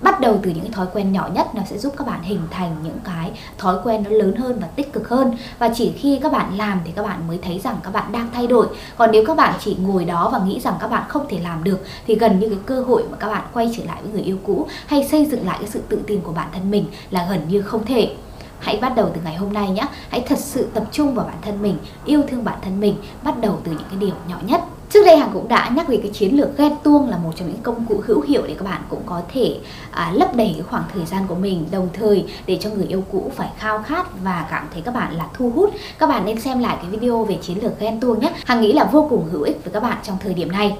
bắt 0.00 0.20
đầu 0.20 0.38
từ 0.42 0.50
những 0.50 0.64
cái 0.64 0.72
thói 0.72 0.86
quen 0.92 1.12
nhỏ 1.12 1.28
nhất 1.34 1.54
nó 1.54 1.62
sẽ 1.66 1.78
giúp 1.78 1.94
các 1.96 2.06
bạn 2.06 2.22
hình 2.22 2.40
thành 2.50 2.76
những 2.82 2.98
cái 3.04 3.30
thói 3.58 3.76
quen 3.84 4.02
nó 4.02 4.10
lớn 4.10 4.36
hơn 4.36 4.58
và 4.60 4.66
tích 4.66 4.92
cực 4.92 5.08
hơn. 5.08 5.36
Và 5.58 5.70
chỉ 5.74 5.92
khi 5.98 6.18
các 6.22 6.32
bạn 6.32 6.56
làm 6.56 6.80
thì 6.84 6.92
các 6.96 7.02
bạn 7.02 7.28
mới 7.28 7.38
thấy 7.42 7.58
rằng 7.58 7.76
các 7.82 7.92
bạn 7.92 8.12
đang 8.12 8.28
thay 8.34 8.46
đổi. 8.46 8.66
Còn 8.96 9.10
nếu 9.12 9.24
các 9.26 9.36
bạn 9.36 9.54
chỉ 9.60 9.76
ngồi 9.80 10.04
đó 10.04 10.28
và 10.32 10.38
nghĩ 10.38 10.60
rằng 10.60 10.74
các 10.80 10.90
bạn 10.90 11.02
không 11.08 11.26
thể 11.28 11.38
làm 11.38 11.64
được, 11.64 11.84
thì 12.06 12.14
gần 12.14 12.38
như 12.38 12.48
cái 12.48 12.58
cơ 12.66 12.80
hội 12.80 13.04
mà 13.10 13.16
các 13.16 13.28
bạn 13.28 13.42
quay 13.52 13.70
trở 13.76 13.84
lại 13.84 14.02
với 14.02 14.12
người 14.12 14.22
yêu 14.22 14.38
cũ 14.46 14.66
hay 14.86 15.08
xây 15.08 15.26
dựng 15.26 15.46
lại 15.46 15.56
cái 15.60 15.70
sự 15.70 15.82
tự 15.88 16.00
tin 16.06 16.20
của 16.20 16.32
bản 16.32 16.48
thân 16.52 16.70
mình 16.70 16.86
là 17.10 17.26
gần 17.30 17.48
như 17.48 17.62
không 17.62 17.84
thể. 17.84 18.14
Hãy 18.60 18.78
bắt 18.80 18.92
đầu 18.96 19.10
từ 19.14 19.20
ngày 19.24 19.36
hôm 19.36 19.52
nay 19.52 19.70
nhé 19.70 19.82
Hãy 20.08 20.24
thật 20.28 20.38
sự 20.38 20.68
tập 20.74 20.84
trung 20.92 21.14
vào 21.14 21.26
bản 21.26 21.36
thân 21.42 21.62
mình, 21.62 21.78
Yêu 22.04 22.22
thương 22.28 22.44
bản 22.44 22.58
thân 22.62 22.80
mình. 22.80 22.96
Bắt 23.22 23.40
đầu 23.40 23.58
từ 23.64 23.72
những 23.72 23.88
cái 23.90 23.98
điều 23.98 24.14
nhỏ 24.28 24.36
nhất. 24.42 24.60
Trước 24.90 25.04
đây 25.04 25.16
Hằng 25.16 25.30
cũng 25.32 25.48
đã 25.48 25.70
nhắc 25.76 25.88
về 25.88 25.98
cái 26.02 26.10
chiến 26.10 26.36
lược 26.36 26.58
ghen 26.58 26.72
tuông 26.82 27.08
là 27.08 27.16
một 27.16 27.32
trong 27.36 27.48
những 27.48 27.62
công 27.62 27.84
cụ 27.88 28.02
hữu 28.06 28.20
hiệu 28.20 28.42
để 28.48 28.54
các 28.58 28.64
bạn 28.64 28.82
cũng 28.88 29.02
có 29.06 29.22
thể 29.32 29.56
à, 29.90 30.12
lấp 30.14 30.36
đầy 30.36 30.50
cái 30.54 30.62
khoảng 30.70 30.82
thời 30.94 31.04
gian 31.06 31.26
của 31.26 31.34
mình 31.34 31.66
đồng 31.70 31.88
thời 31.92 32.26
để 32.46 32.58
cho 32.60 32.70
người 32.70 32.86
yêu 32.86 33.04
cũ 33.12 33.32
phải 33.36 33.48
khao 33.58 33.82
khát 33.82 34.06
và 34.22 34.46
cảm 34.50 34.66
thấy 34.72 34.82
các 34.82 34.94
bạn 34.94 35.16
là 35.16 35.26
thu 35.34 35.50
hút. 35.50 35.74
Các 35.98 36.06
bạn 36.06 36.24
nên 36.24 36.40
xem 36.40 36.58
lại 36.58 36.76
cái 36.82 36.90
video 36.90 37.24
về 37.24 37.38
chiến 37.42 37.62
lược 37.62 37.80
ghen 37.80 38.00
tuông 38.00 38.20
nhé. 38.20 38.32
Hằng 38.44 38.60
nghĩ 38.60 38.72
là 38.72 38.84
vô 38.84 39.06
cùng 39.10 39.28
hữu 39.32 39.42
ích 39.42 39.64
với 39.64 39.72
các 39.72 39.82
bạn 39.82 39.98
trong 40.02 40.16
thời 40.20 40.34
điểm 40.34 40.52
này. 40.52 40.76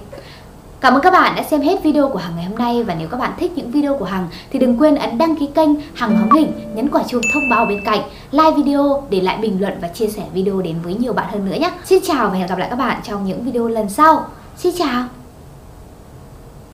Cảm 0.81 0.95
ơn 0.95 1.03
các 1.03 1.13
bạn 1.13 1.37
đã 1.37 1.43
xem 1.43 1.61
hết 1.61 1.83
video 1.83 2.09
của 2.09 2.19
Hằng 2.19 2.37
ngày 2.37 2.45
hôm 2.45 2.59
nay 2.59 2.83
và 2.83 2.95
nếu 2.99 3.09
các 3.09 3.17
bạn 3.17 3.33
thích 3.39 3.53
những 3.57 3.71
video 3.71 3.97
của 3.97 4.05
Hằng 4.05 4.29
thì 4.51 4.59
đừng 4.59 4.79
quên 4.79 4.95
ấn 4.95 5.19
đăng 5.19 5.37
ký 5.37 5.49
kênh 5.55 5.69
Hằng 5.95 6.17
Hóm 6.17 6.31
Hình, 6.31 6.53
nhấn 6.75 6.89
quả 6.89 7.03
chuông 7.09 7.23
thông 7.35 7.43
báo 7.51 7.67
bên 7.67 7.85
cạnh, 7.85 8.01
like 8.31 8.53
video, 8.57 9.03
để 9.11 9.21
lại 9.21 9.39
bình 9.43 9.61
luận 9.61 9.73
và 9.81 9.89
chia 9.89 10.09
sẻ 10.09 10.23
video 10.33 10.63
đến 10.63 10.77
với 10.83 10.95
nhiều 10.95 11.13
bạn 11.13 11.27
hơn 11.33 11.51
nữa 11.51 11.57
nhé. 11.61 11.71
Xin 11.85 12.03
chào 12.07 12.29
và 12.29 12.35
hẹn 12.35 12.47
gặp 12.47 12.59
lại 12.59 12.69
các 12.71 12.77
bạn 12.77 13.01
trong 13.05 13.25
những 13.25 13.45
video 13.45 13.69
lần 13.69 13.89
sau. 13.89 14.27
Xin 14.57 14.73
chào! 14.79 15.18